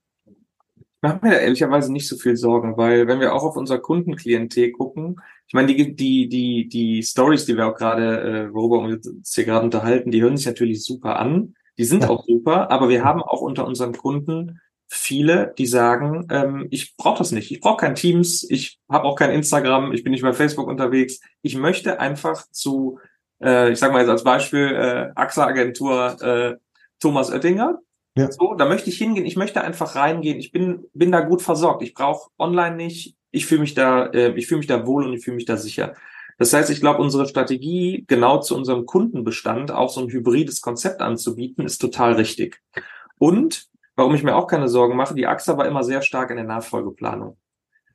Mache 1.03 1.21
mir 1.23 1.31
da 1.31 1.39
ehrlicherweise 1.39 1.93
nicht 1.93 2.09
so 2.09 2.17
viel 2.17 2.37
Sorgen, 2.37 2.77
weil 2.77 3.07
wenn 3.07 3.21
wir 3.21 3.35
auch 3.35 3.43
auf 3.43 3.57
unser 3.57 3.79
Kundenklientel 3.79 4.73
gucken, 4.73 5.21
ich 5.47 5.55
meine, 5.55 5.75
die, 5.75 5.97
die, 5.97 6.29
die, 6.29 6.69
die 6.69 7.03
Stories, 7.03 7.47
die 7.47 7.57
wir 7.57 7.67
auch 7.67 7.75
gerade, 7.75 8.21
äh, 8.21 8.55
worüber 8.55 8.87
wir 8.87 9.01
uns 9.05 9.35
hier 9.35 9.45
gerade 9.45 9.65
unterhalten, 9.65 10.11
die 10.11 10.23
hören 10.23 10.37
sich 10.37 10.47
natürlich 10.47 10.85
super 10.85 11.19
an. 11.19 11.55
Die 11.77 11.85
sind 11.85 12.05
ja. 12.05 12.11
auch 12.11 12.25
super, 12.25 12.71
aber 12.71 12.89
wir 12.89 13.03
haben 13.03 13.23
auch 13.23 13.41
unter 13.41 13.67
unseren 13.67 13.93
Kunden 13.93 14.61
viele, 14.91 15.55
die 15.57 15.67
sagen, 15.67 16.27
ähm, 16.31 16.67
ich 16.71 16.97
brauche 16.97 17.19
das 17.19 17.33
nicht. 17.33 17.51
Ich 17.51 17.61
brauche 17.61 17.79
kein 17.79 17.95
Teams, 17.95 18.45
ich 18.49 18.79
habe 18.91 19.05
auch 19.05 19.15
kein 19.15 19.31
Instagram, 19.31 19.93
ich 19.93 20.03
bin 20.03 20.11
nicht 20.11 20.23
bei 20.23 20.33
Facebook 20.33 20.69
unterwegs. 20.69 21.21
Ich 21.43 21.57
möchte 21.57 22.01
einfach 22.01 22.45
zu, 22.51 22.99
äh, 23.43 23.73
ich 23.73 23.79
sage 23.79 23.93
mal 23.93 24.01
jetzt 24.01 24.11
als 24.11 24.25
Beispiel, 24.25 24.67
äh, 24.67 25.11
AXA-Agentur 25.15 26.23
äh, 26.23 26.57
Thomas 26.99 27.31
Oettinger. 27.31 27.79
Ja. 28.17 28.31
So, 28.31 28.55
da 28.55 28.67
möchte 28.67 28.91
ich 28.91 28.99
hingehen. 28.99 29.27
Ich 29.27 29.37
möchte 29.37 29.63
einfach 29.63 29.95
reingehen. 29.95 30.39
Ich 30.39 30.53
bin 30.53 30.85
bin 30.93 31.13
da 31.13 31.21
gut 31.21 31.43
versorgt. 31.43 31.83
Ich 31.83 31.95
brauche 31.95 32.31
online 32.39 32.77
nicht. 32.77 33.17
Ich 33.31 33.47
fühle 33.47 33.61
mich 33.61 33.75
da, 33.75 34.07
äh, 34.07 34.33
ich 34.37 34.47
fühle 34.47 34.59
mich 34.59 34.67
da 34.67 34.87
wohl 34.87 35.07
und 35.07 35.13
ich 35.15 35.25
fühle 35.25 35.37
mich 35.37 35.45
da 35.45 35.57
sicher. 35.57 35.95
Das 36.39 36.53
heißt, 36.53 36.71
ich 36.71 36.81
glaube, 36.81 37.03
unsere 37.03 37.29
Strategie, 37.29 38.05
genau 38.09 38.41
zu 38.41 38.57
unserem 38.57 38.87
Kundenbestand 38.87 39.71
auch 39.71 39.91
so 39.91 40.01
ein 40.01 40.11
hybrides 40.11 40.63
Konzept 40.63 41.03
anzubieten, 41.03 41.67
ist 41.67 41.79
total 41.79 42.15
richtig. 42.15 42.61
Und 43.19 43.69
warum 43.95 44.15
ich 44.15 44.23
mir 44.23 44.35
auch 44.35 44.47
keine 44.47 44.69
Sorgen 44.69 44.97
mache, 44.97 45.15
die 45.15 45.27
AXA 45.27 45.59
war 45.59 45.67
immer 45.67 45.85
sehr 45.85 46.01
stark 46.01 46.31
in 46.31 46.37
der 46.37 46.47
Nachfolgeplanung. 46.47 47.37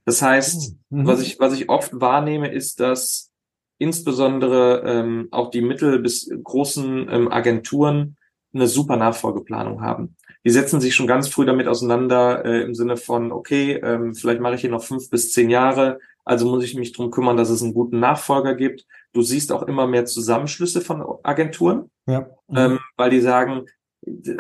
Das 0.06 0.22
heißt, 0.22 0.76
mhm. 0.92 1.08
was 1.08 1.22
ich, 1.22 1.40
was 1.40 1.54
ich 1.54 1.70
oft 1.70 2.00
wahrnehme, 2.00 2.52
ist, 2.52 2.80
dass 2.80 3.32
insbesondere 3.80 4.84
ähm, 4.86 5.28
auch 5.32 5.50
die 5.50 5.62
mittel- 5.62 6.00
bis 6.00 6.30
großen 6.44 7.10
ähm, 7.10 7.32
Agenturen 7.32 8.16
eine 8.56 8.68
super 8.68 8.98
Nachfolgeplanung 8.98 9.82
haben. 9.82 10.16
Die 10.44 10.50
setzen 10.50 10.80
sich 10.80 10.96
schon 10.96 11.08
ganz 11.08 11.28
früh 11.28 11.46
damit 11.46 11.68
auseinander 11.68 12.46
äh, 12.46 12.62
im 12.62 12.76
Sinne 12.76 12.98
von, 12.98 13.32
okay, 13.32 13.74
ähm, 13.84 14.14
vielleicht 14.14 14.42
mache 14.42 14.56
ich 14.56 14.62
hier 14.62 14.70
noch 14.70 14.84
fünf 14.84 15.10
bis 15.10 15.32
zehn 15.32 15.50
Jahre, 15.50 16.00
also 16.24 16.48
muss 16.48 16.64
ich 16.64 16.76
mich 16.76 16.92
drum 16.92 17.12
kümmern, 17.12 17.38
dass 17.38 17.50
es 17.50 17.62
einen 17.62 17.74
guten 17.74 18.00
Nachfolger 18.00 18.56
gibt. 18.56 18.86
Du 19.14 19.22
siehst 19.22 19.52
auch 19.52 19.64
immer 19.64 19.88
mehr 19.88 20.06
Zusammenschlüsse 20.06 20.82
von 20.82 21.04
Agenturen, 21.24 21.92
ja. 22.08 22.28
Mhm. 22.48 22.58
ähm, 22.58 22.80
weil 22.98 23.12
die 23.12 23.22
sagen, 23.22 23.66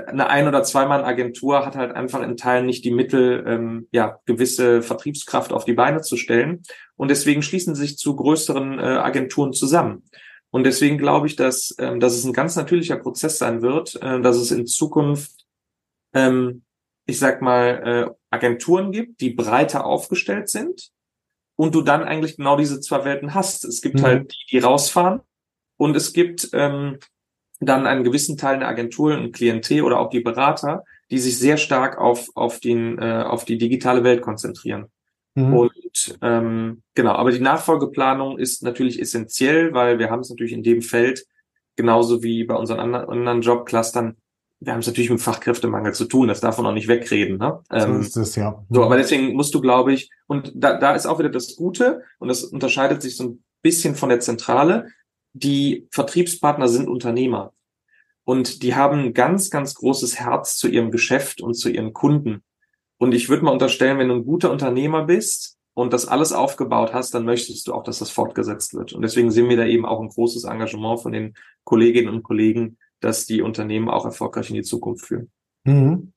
eine 0.08 0.30
ein- 0.30 0.48
oder 0.48 0.64
zweimann-Agentur 0.64 1.66
hat 1.66 1.76
halt 1.76 1.96
einfach 1.96 2.22
in 2.22 2.38
Teilen 2.38 2.66
nicht 2.66 2.86
die 2.86 2.92
Mittel, 2.92 3.44
ähm, 3.48 3.88
ja, 3.92 4.20
gewisse 4.26 4.82
Vertriebskraft 4.82 5.52
auf 5.52 5.66
die 5.66 5.74
Beine 5.74 6.02
zu 6.02 6.18
stellen. 6.18 6.62
Und 6.96 7.10
deswegen 7.10 7.42
schließen 7.42 7.74
sie 7.74 7.82
sich 7.82 7.98
zu 7.98 8.16
größeren 8.16 8.80
äh, 8.80 8.84
Agenturen 8.84 9.54
zusammen. 9.54 10.04
Und 10.56 10.64
deswegen 10.64 10.98
glaube 10.98 11.28
ich, 11.28 11.36
dass, 11.36 11.76
ähm, 11.80 12.00
dass 12.00 12.14
es 12.14 12.24
ein 12.24 12.32
ganz 12.32 12.56
natürlicher 12.56 12.96
Prozess 12.96 13.40
sein 13.40 13.62
wird, 13.62 14.02
äh, 14.02 14.22
dass 14.22 14.38
es 14.38 14.52
in 14.52 14.66
Zukunft, 14.66 15.46
ähm, 16.14 16.64
ich 17.06 17.20
sag 17.20 17.42
mal, 17.42 17.68
äh, 18.10 18.16
Agenturen 18.30 18.94
gibt, 18.94 19.20
die 19.20 19.32
breiter 19.32 19.86
aufgestellt 19.86 20.48
sind, 20.48 20.94
und 21.58 21.76
du 21.76 21.82
dann 21.82 22.04
eigentlich 22.04 22.38
genau 22.38 22.56
diese 22.56 22.80
zwei 22.80 23.04
Welten 23.04 23.34
hast. 23.34 23.66
Es 23.66 23.82
gibt 23.82 24.00
mhm. 24.00 24.04
halt 24.04 24.32
die, 24.32 24.46
die 24.52 24.60
rausfahren 24.60 25.20
und 25.76 25.94
es 25.98 26.14
gibt 26.14 26.50
ähm, 26.54 27.00
dann 27.60 27.86
einen 27.86 28.06
gewissen 28.06 28.38
Teil 28.38 28.60
der 28.60 28.70
Agentur, 28.70 29.14
ein 29.14 29.34
Klientel 29.34 29.82
oder 29.82 30.00
auch 30.00 30.10
die 30.10 30.22
Berater, 30.22 30.86
die 31.12 31.20
sich 31.20 31.38
sehr 31.38 31.58
stark 31.58 31.98
auf, 31.98 32.30
auf, 32.34 32.62
den, 32.62 32.98
äh, 32.98 33.24
auf 33.28 33.44
die 33.44 33.58
digitale 33.58 34.06
Welt 34.06 34.22
konzentrieren. 34.22 34.86
Mhm. 35.36 35.54
Und 35.54 36.18
ähm, 36.22 36.82
genau, 36.96 37.12
aber 37.12 37.32
die 37.32 37.40
Nachfolgeplanung 37.40 38.40
ist 38.40 38.64
natürlich 38.64 39.00
essentiell, 39.00 39.74
weil 39.74 40.00
wir 40.00 40.10
haben 40.10 40.22
es 40.22 40.30
natürlich 40.30 40.54
in 40.54 40.64
dem 40.64 40.82
Feld, 40.82 41.26
genauso 41.76 42.24
wie 42.24 42.46
bei 42.46 42.56
unseren 42.56 42.80
anderen, 42.80 43.10
anderen 43.10 43.42
Jobclustern, 43.42 44.18
wir 44.62 44.72
haben 44.72 44.80
es 44.80 44.88
natürlich 44.88 45.10
mit 45.10 45.22
Fachkräftemangel 45.22 45.94
zu 45.94 46.06
tun, 46.06 46.30
das 46.30 46.40
darf 46.40 46.58
man 46.58 46.66
auch 46.68 46.74
nicht 46.74 46.88
wegreden. 46.88 47.38
Ne? 47.38 47.62
Ähm, 47.72 47.96
so 47.96 48.00
ist 48.00 48.16
es, 48.16 48.36
ja. 48.36 48.66
So, 48.70 48.84
aber 48.84 48.98
deswegen 48.98 49.34
musst 49.34 49.54
du, 49.54 49.62
glaube 49.62 49.94
ich, 49.94 50.10
und 50.28 50.54
da, 50.56 50.78
da 50.80 50.96
ist 50.96 51.06
auch 51.06 51.20
wieder 51.20 51.30
das 51.30 51.56
Gute, 51.56 52.02
und 52.20 52.30
das 52.30 52.44
unterscheidet 52.44 53.02
sich 53.02 53.18
so 53.18 53.24
ein 53.26 53.44
bisschen 53.62 53.96
von 53.96 54.10
der 54.10 54.22
Zentrale, 54.22 54.88
die 55.34 55.88
Vertriebspartner 55.92 56.70
sind 56.70 56.88
Unternehmer. 56.88 57.52
Und 58.24 58.64
die 58.64 58.74
haben 58.74 59.00
ein 59.00 59.14
ganz, 59.14 59.52
ganz 59.52 59.76
großes 59.76 60.20
Herz 60.20 60.58
zu 60.58 60.68
ihrem 60.68 60.90
Geschäft 60.90 61.42
und 61.42 61.54
zu 61.54 61.70
ihren 61.70 61.94
Kunden. 61.94 62.42
Und 62.98 63.14
ich 63.14 63.30
würde 63.30 63.44
mal 63.44 63.52
unterstellen, 63.52 63.98
wenn 63.98 64.10
du 64.10 64.16
ein 64.16 64.26
guter 64.26 64.52
Unternehmer 64.52 65.04
bist 65.04 65.58
und 65.74 65.94
das 65.94 66.08
alles 66.08 66.32
aufgebaut 66.32 66.94
hast, 66.94 67.14
dann 67.14 67.26
möchtest 67.26 67.68
du 67.68 67.74
auch, 67.74 67.84
dass 67.84 68.00
das 68.00 68.10
fortgesetzt 68.10 68.74
wird. 68.74 68.94
Und 68.94 69.02
deswegen 69.02 69.32
sehen 69.32 69.50
wir 69.50 69.58
da 69.58 69.66
eben 69.66 69.86
auch 69.86 70.00
ein 70.00 70.10
großes 70.10 70.46
Engagement 70.46 71.02
von 71.02 71.12
den 71.12 71.34
Kolleginnen 71.64 72.10
und 72.10 72.24
Kollegen, 72.24 72.78
dass 73.02 73.26
die 73.26 73.42
Unternehmen 73.42 73.90
auch 73.90 74.06
erfolgreich 74.06 74.50
in 74.50 74.56
die 74.56 74.64
Zukunft 74.64 75.06
führen. 75.06 75.32
Mhm. 75.66 76.14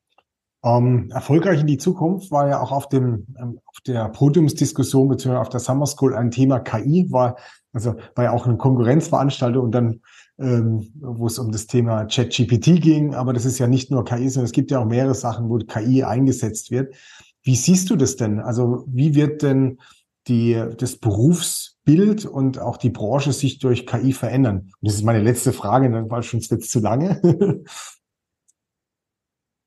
Ähm, 0.63 1.09
erfolgreich 1.11 1.61
in 1.61 1.67
die 1.67 1.77
Zukunft 1.77 2.31
war 2.31 2.49
ja 2.49 2.59
auch 2.61 2.73
auf 2.73 2.89
dem 2.89 3.27
ähm, 3.39 3.61
auf 3.65 3.79
der 3.87 4.09
Podiumsdiskussion 4.09 5.07
beziehungsweise 5.07 5.41
auf 5.41 5.49
der 5.49 5.61
Summer 5.61 5.85
School 5.85 6.13
ein 6.13 6.31
Thema 6.31 6.59
KI 6.59 7.07
war 7.11 7.37
also 7.71 7.95
war 8.15 8.25
ja 8.25 8.31
auch 8.31 8.45
eine 8.45 8.57
Konkurrenzveranstaltung 8.57 9.63
und 9.63 9.71
dann 9.71 10.01
ähm, 10.39 10.91
wo 10.95 11.27
es 11.27 11.37
um 11.37 11.51
das 11.51 11.67
Thema 11.67 12.05
ChatGPT 12.05 12.81
ging, 12.81 13.13
aber 13.13 13.33
das 13.33 13.45
ist 13.45 13.59
ja 13.59 13.67
nicht 13.67 13.91
nur 13.91 14.05
KI, 14.05 14.29
sondern 14.29 14.45
es 14.45 14.51
gibt 14.51 14.71
ja 14.71 14.79
auch 14.79 14.85
mehrere 14.85 15.15
Sachen, 15.15 15.49
wo 15.49 15.57
KI 15.57 16.03
eingesetzt 16.03 16.71
wird. 16.71 16.95
Wie 17.43 17.55
siehst 17.55 17.89
du 17.89 17.95
das 17.95 18.15
denn? 18.15 18.39
Also 18.39 18.85
wie 18.87 19.15
wird 19.15 19.41
denn 19.41 19.79
die 20.27 20.63
das 20.77 20.97
Berufs 20.97 21.77
Bild 21.83 22.25
und 22.25 22.59
auch 22.59 22.77
die 22.77 22.89
Branche 22.89 23.33
sich 23.33 23.59
durch 23.59 23.85
KI 23.85 24.13
verändern? 24.13 24.71
Und 24.79 24.87
das 24.87 24.95
ist 24.95 25.03
meine 25.03 25.21
letzte 25.23 25.53
Frage, 25.53 25.89
dann 25.91 26.09
war 26.09 26.21
schon 26.23 26.39
jetzt 26.39 26.71
zu 26.71 26.79
lange. 26.79 27.21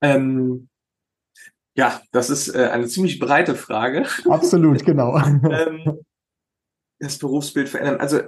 ähm, 0.02 0.68
ja, 1.74 2.00
das 2.12 2.30
ist 2.30 2.54
äh, 2.54 2.68
eine 2.68 2.86
ziemlich 2.86 3.18
breite 3.18 3.54
Frage. 3.54 4.06
Absolut, 4.28 4.84
genau. 4.84 5.18
ähm, 5.50 6.00
das 6.98 7.18
Berufsbild 7.18 7.68
verändern. 7.68 8.00
Also, 8.00 8.20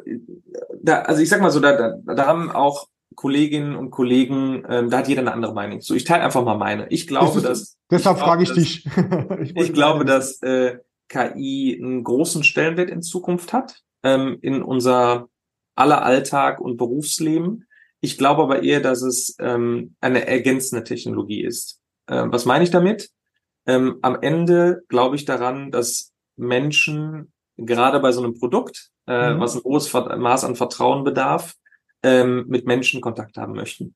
da, 0.85 1.03
also 1.03 1.23
ich 1.23 1.29
sag 1.29 1.41
mal 1.41 1.51
so, 1.51 1.61
da, 1.61 1.77
da, 1.77 2.15
da 2.15 2.27
haben 2.27 2.51
auch 2.51 2.89
Kolleginnen 3.15 3.77
und 3.77 3.91
Kollegen, 3.91 4.65
ähm, 4.69 4.91
da 4.91 4.99
hat 4.99 5.09
jeder 5.09 5.21
eine 5.21 5.33
andere 5.33 5.55
Meinung. 5.55 5.81
So, 5.81 5.95
ich 5.95 6.05
teile 6.05 6.25
einfach 6.25 6.45
mal 6.45 6.59
meine. 6.59 6.89
Ich 6.91 7.07
glaube, 7.07 7.39
ist, 7.39 7.47
dass. 7.47 7.77
Deshalb 7.91 8.19
frage 8.19 8.43
ich 8.43 8.53
dich. 8.53 8.87
ich, 9.41 9.57
ich 9.57 9.73
glaube, 9.73 10.05
dass 10.05 10.43
äh, 10.43 10.79
KI 11.09 11.79
einen 11.81 12.03
großen 12.05 12.45
Stellenwert 12.45 12.91
in 12.91 13.03
Zukunft 13.03 13.53
hat 13.53 13.83
ähm, 14.03 14.39
in 14.43 14.63
unser 14.63 15.29
aller 15.75 16.03
Alltag 16.03 16.61
und 16.61 16.77
Berufsleben. 16.77 17.67
Ich 18.01 18.19
glaube 18.19 18.43
aber 18.43 18.63
eher, 18.63 18.81
dass 18.81 19.03
es 19.03 19.37
ähm, 19.39 19.97
eine 20.01 20.27
ergänzende 20.27 20.85
Technologie 20.85 21.43
ist. 21.43 21.81
Ähm, 22.09 22.33
was 22.33 22.45
meine 22.45 22.65
ich 22.65 22.71
damit? 22.71 23.11
Ähm, 23.67 23.99
am 24.03 24.19
Ende 24.21 24.83
glaube 24.89 25.17
ich 25.17 25.25
daran, 25.25 25.71
dass 25.71 26.13
Menschen 26.37 27.33
gerade 27.57 28.01
bei 28.01 28.13
so 28.13 28.23
einem 28.23 28.35
Produkt, 28.35 28.91
äh, 29.07 29.35
mhm. 29.35 29.41
was 29.41 29.55
ein 29.55 29.63
hohes 29.65 29.93
Maß 29.93 30.45
an 30.45 30.57
Vertrauen 30.57 31.05
bedarf, 31.05 31.55
ähm, 32.03 32.45
mit 32.49 32.67
Menschen 32.67 33.01
Kontakt 33.01 33.37
haben 33.37 33.55
möchten. 33.55 33.95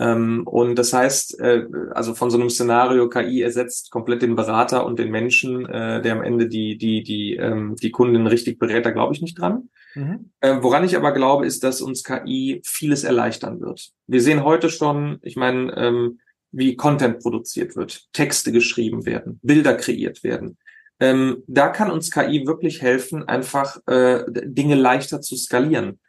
Ähm, 0.00 0.46
und 0.46 0.76
das 0.76 0.92
heißt, 0.92 1.40
äh, 1.40 1.66
also 1.92 2.14
von 2.14 2.30
so 2.30 2.38
einem 2.38 2.50
Szenario 2.50 3.08
KI 3.08 3.42
ersetzt 3.42 3.90
komplett 3.90 4.22
den 4.22 4.36
Berater 4.36 4.86
und 4.86 4.98
den 4.98 5.10
Menschen, 5.10 5.66
äh, 5.66 6.00
der 6.00 6.12
am 6.12 6.22
Ende 6.22 6.48
die 6.48 6.78
die 6.78 7.02
die 7.02 7.34
ähm, 7.34 7.74
die 7.76 7.90
Kunden 7.90 8.26
richtig 8.28 8.58
berät, 8.60 8.86
da 8.86 8.90
glaube 8.90 9.14
ich 9.14 9.22
nicht 9.22 9.38
dran. 9.38 9.70
Mhm. 9.94 10.30
Äh, 10.40 10.58
woran 10.60 10.84
ich 10.84 10.96
aber 10.96 11.12
glaube, 11.12 11.46
ist, 11.46 11.64
dass 11.64 11.80
uns 11.80 12.04
KI 12.04 12.62
vieles 12.64 13.02
erleichtern 13.02 13.60
wird. 13.60 13.90
Wir 14.06 14.22
sehen 14.22 14.44
heute 14.44 14.70
schon, 14.70 15.18
ich 15.22 15.34
meine, 15.34 15.76
ähm, 15.76 16.20
wie 16.52 16.76
Content 16.76 17.20
produziert 17.20 17.74
wird, 17.74 18.06
Texte 18.12 18.52
geschrieben 18.52 19.04
werden, 19.04 19.40
Bilder 19.42 19.74
kreiert 19.74 20.22
werden. 20.22 20.58
Ähm, 21.00 21.44
da 21.46 21.68
kann 21.68 21.90
uns 21.90 22.10
KI 22.10 22.46
wirklich 22.46 22.82
helfen, 22.82 23.28
einfach 23.28 23.78
äh, 23.86 24.24
Dinge 24.28 24.74
leichter 24.74 25.20
zu 25.20 25.36
skalieren. 25.36 26.00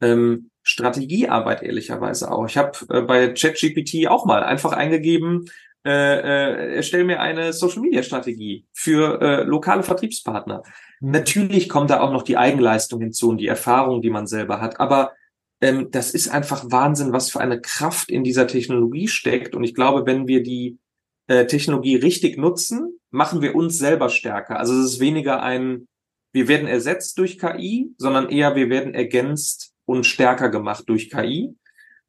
Ähm, 0.00 0.50
Strategiearbeit 0.62 1.62
ehrlicherweise 1.62 2.30
auch. 2.30 2.46
Ich 2.46 2.56
habe 2.56 2.78
äh, 2.90 3.02
bei 3.02 3.28
ChatGPT 3.28 4.06
auch 4.08 4.26
mal 4.26 4.42
einfach 4.42 4.72
eingegeben, 4.72 5.46
äh, 5.86 5.90
äh, 5.90 6.74
erstell 6.76 7.04
mir 7.04 7.20
eine 7.20 7.52
Social-Media-Strategie 7.52 8.66
für 8.72 9.20
äh, 9.22 9.42
lokale 9.44 9.82
Vertriebspartner. 9.82 10.62
Mhm. 11.00 11.10
Natürlich 11.12 11.68
kommt 11.68 11.90
da 11.90 12.00
auch 12.00 12.12
noch 12.12 12.22
die 12.22 12.36
Eigenleistung 12.36 13.00
hinzu 13.00 13.30
und 13.30 13.38
die 13.38 13.46
Erfahrung, 13.46 14.02
die 14.02 14.10
man 14.10 14.26
selber 14.26 14.60
hat. 14.60 14.80
Aber 14.80 15.12
ähm, 15.60 15.90
das 15.90 16.10
ist 16.10 16.28
einfach 16.28 16.64
Wahnsinn, 16.70 17.12
was 17.12 17.30
für 17.30 17.40
eine 17.40 17.60
Kraft 17.60 18.10
in 18.10 18.24
dieser 18.24 18.46
Technologie 18.46 19.08
steckt. 19.08 19.54
Und 19.54 19.64
ich 19.64 19.74
glaube, 19.74 20.04
wenn 20.04 20.28
wir 20.28 20.42
die 20.42 20.78
äh, 21.28 21.46
Technologie 21.46 21.96
richtig 21.96 22.36
nutzen, 22.36 22.98
machen 23.10 23.40
wir 23.42 23.54
uns 23.54 23.78
selber 23.78 24.08
stärker. 24.08 24.58
Also 24.58 24.74
es 24.74 24.94
ist 24.94 25.00
weniger 25.00 25.42
ein, 25.42 25.86
wir 26.32 26.48
werden 26.48 26.66
ersetzt 26.66 27.18
durch 27.18 27.38
KI, 27.38 27.92
sondern 27.96 28.28
eher 28.28 28.56
wir 28.56 28.68
werden 28.68 28.94
ergänzt 28.94 29.72
und 29.84 30.04
stärker 30.04 30.48
gemacht 30.48 30.84
durch 30.86 31.10
KI. 31.10 31.54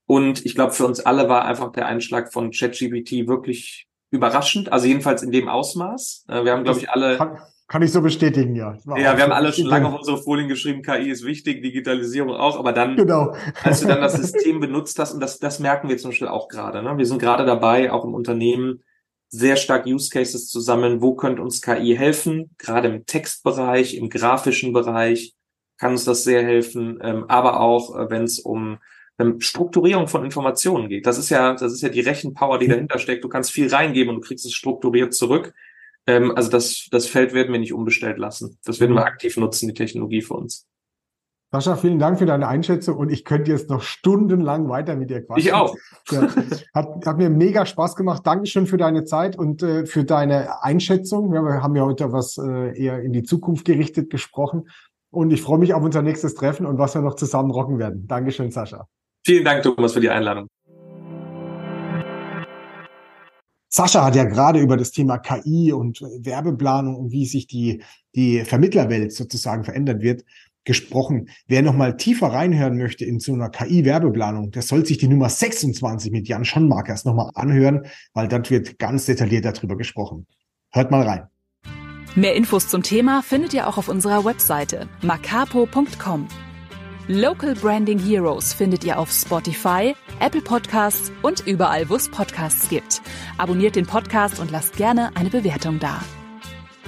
Und 0.06 0.46
ich 0.46 0.56
glaube, 0.56 0.74
für 0.74 0.86
uns 0.86 1.00
alle 1.02 1.30
war 1.30 1.46
einfach 1.46 1.72
der 1.72 1.86
Einschlag 1.86 2.34
von 2.34 2.52
ChatGPT 2.52 3.28
wirklich 3.28 3.88
überraschend, 4.12 4.72
also 4.72 4.88
jedenfalls 4.88 5.22
in 5.22 5.32
dem 5.32 5.48
Ausmaß. 5.48 6.26
Äh, 6.28 6.44
wir 6.44 6.54
haben, 6.54 6.64
glaube 6.64 6.80
ich, 6.80 6.90
alle. 6.90 7.18
Kann, 7.18 7.38
kann, 7.68 7.82
ich 7.84 7.92
so 7.92 8.02
bestätigen, 8.02 8.56
ja. 8.56 8.76
Ja, 8.98 9.16
wir 9.16 9.24
haben 9.24 9.32
alle 9.32 9.54
schon 9.54 9.68
lange 9.68 9.88
auf 9.88 10.00
unsere 10.00 10.18
Folien 10.18 10.48
geschrieben, 10.48 10.82
KI 10.82 11.12
ist 11.12 11.24
wichtig, 11.26 11.62
Digitalisierung 11.62 12.34
auch, 12.34 12.58
aber 12.58 12.74
dann, 12.74 12.96
genau. 12.96 13.36
als 13.64 13.82
du 13.82 13.88
dann 13.88 14.02
das 14.02 14.14
System 14.22 14.60
benutzt 14.60 14.98
hast, 14.98 15.14
und 15.14 15.20
das, 15.20 15.38
das 15.38 15.60
merken 15.60 15.90
wir 15.90 15.98
zum 15.98 16.10
Beispiel 16.10 16.28
auch 16.28 16.48
gerade. 16.48 16.82
Ne? 16.82 16.98
Wir 16.98 17.06
sind 17.06 17.20
gerade 17.20 17.46
dabei, 17.46 17.92
auch 17.92 18.04
im 18.04 18.16
Unternehmen, 18.16 18.82
sehr 19.30 19.56
stark 19.56 19.86
Use 19.86 20.10
Cases 20.10 20.48
zu 20.48 20.60
sammeln. 20.60 21.02
Wo 21.02 21.16
könnte 21.16 21.42
uns 21.42 21.62
KI 21.62 21.96
helfen? 21.96 22.50
Gerade 22.58 22.90
im 22.90 23.06
Textbereich, 23.06 23.96
im 23.96 24.10
grafischen 24.10 24.74
Bereich 24.74 25.34
kann 25.78 25.92
uns 25.92 26.04
das 26.04 26.24
sehr 26.24 26.44
helfen, 26.44 27.00
ähm, 27.02 27.26
aber 27.30 27.62
auch, 27.62 27.96
äh, 27.96 28.10
wenn 28.10 28.24
es 28.24 28.40
um 28.40 28.80
ähm, 29.18 29.40
Strukturierung 29.40 30.08
von 30.08 30.26
Informationen 30.26 30.90
geht. 30.90 31.06
Das 31.06 31.18
ist 31.18 31.30
ja, 31.30 31.54
das 31.54 31.74
ist 31.74 31.82
ja 31.82 31.90
die 31.90 32.02
Rechenpower, 32.02 32.58
die 32.58 32.68
dahinter 32.68 33.00
steckt. 33.00 33.24
Du 33.24 33.30
kannst 33.30 33.52
viel 33.52 33.70
reingeben 33.74 34.16
und 34.16 34.22
du 34.22 34.28
kriegst 34.28 34.46
es 34.46 34.54
strukturiert 34.54 35.14
zurück. 35.14 35.54
Ähm, 36.08 36.36
also 36.36 36.50
das, 36.50 36.88
das 36.92 37.06
Feld 37.06 37.34
werden 37.34 37.52
wir 37.52 37.60
nicht 37.60 37.74
unbestellt 37.74 38.18
lassen. 38.18 38.58
Das 38.66 38.80
werden 38.80 38.96
wir 38.96 39.06
aktiv 39.06 39.38
nutzen, 39.38 39.68
die 39.68 39.74
Technologie 39.74 40.22
für 40.22 40.34
uns. 40.34 40.68
Sascha, 41.52 41.76
vielen 41.78 41.98
Dank 41.98 42.20
für 42.20 42.28
deine 42.28 42.48
Einschätzung 42.48 42.98
und 42.98 43.12
ich 43.12 43.26
könnte 43.26 43.50
jetzt 43.50 43.72
noch 43.72 43.82
stundenlang 43.82 44.70
weiter 44.70 44.96
mit 44.96 45.10
dir 45.10 45.26
quatschen. 45.26 45.48
Ich 45.48 45.52
auch. 45.52 45.76
Ja, 46.12 46.28
hat, 46.76 47.08
hat 47.08 47.18
mir 47.18 47.32
mega 47.32 47.66
Spaß 47.66 47.96
gemacht. 47.96 48.22
Dankeschön 48.24 48.68
für 48.68 48.78
deine 48.78 49.04
Zeit 49.04 49.36
und 49.36 49.64
äh, 49.64 49.88
für 49.88 50.04
deine 50.04 50.62
Einschätzung. 50.62 51.34
Ja, 51.34 51.42
wir 51.42 51.64
haben 51.64 51.76
ja 51.76 51.86
heute 51.86 52.12
was 52.12 52.38
äh, 52.38 52.80
eher 52.80 53.02
in 53.02 53.14
die 53.14 53.24
Zukunft 53.24 53.66
gerichtet 53.66 54.12
gesprochen 54.12 54.70
und 55.10 55.32
ich 55.32 55.42
freue 55.42 55.58
mich 55.58 55.74
auf 55.74 55.82
unser 55.82 56.04
nächstes 56.04 56.36
Treffen 56.36 56.68
und 56.68 56.78
was 56.78 56.94
wir 56.94 57.02
noch 57.02 57.16
zusammen 57.16 57.50
rocken 57.50 57.80
werden. 57.80 58.06
Dankeschön, 58.06 58.52
Sascha. 58.52 58.88
Vielen 59.26 59.44
Dank, 59.44 59.64
Thomas, 59.64 59.94
für 59.94 60.02
die 60.02 60.10
Einladung. 60.10 60.48
Sascha 63.72 64.04
hat 64.04 64.16
ja 64.16 64.24
gerade 64.24 64.60
über 64.60 64.78
das 64.78 64.92
Thema 64.92 65.18
KI 65.18 65.72
und 65.72 66.02
Werbeplanung 66.02 66.96
und 66.96 67.12
wie 67.12 67.26
sich 67.26 67.48
die, 67.48 67.84
die 68.16 68.44
Vermittlerwelt 68.44 69.14
sozusagen 69.14 69.64
verändert 69.64 70.02
wird, 70.02 70.26
gesprochen. 70.66 71.30
Wer 71.48 71.62
nochmal 71.62 71.98
tiefer 71.98 72.28
reinhören 72.28 72.78
möchte 72.78 73.06
in 73.06 73.20
so 73.20 73.34
einer 73.34 73.50
KI-Werbeplanung, 73.50 74.52
der 74.52 74.62
soll 74.62 74.86
sich 74.86 74.98
die 74.98 75.08
Nummer 75.08 75.30
26 75.30 76.12
mit 76.12 76.28
Jan 76.28 76.46
Schonmarkers 76.46 77.06
nochmal 77.06 77.32
anhören, 77.36 77.88
weil 78.14 78.28
dort 78.28 78.52
wird 78.52 78.80
ganz 78.80 79.06
detailliert 79.06 79.46
darüber 79.46 79.78
gesprochen. 79.78 80.28
Hört 80.72 80.92
mal 80.92 81.04
rein. 81.04 81.28
Mehr 82.16 82.36
Infos 82.36 82.68
zum 82.68 82.84
Thema 82.84 83.22
findet 83.22 83.54
ihr 83.54 83.68
auch 83.68 83.78
auf 83.78 83.88
unserer 83.88 84.26
Webseite 84.26 84.90
macapo.com. 85.02 86.28
Local 87.08 87.56
Branding 87.56 87.98
Heroes 87.98 88.54
findet 88.54 88.84
ihr 88.84 89.00
auf 89.00 89.12
Spotify, 89.12 89.96
Apple 90.20 90.42
Podcasts 90.42 91.12
und 91.24 91.46
überall, 91.48 91.90
wo 91.90 91.96
es 91.96 92.10
Podcasts 92.10 92.70
gibt. 92.70 93.02
Abonniert 93.38 93.76
den 93.76 93.88
Podcast 93.88 94.40
und 94.40 94.52
lasst 94.52 94.78
gerne 94.78 95.16
eine 95.16 95.30
Bewertung 95.30 95.80
da. 95.80 96.04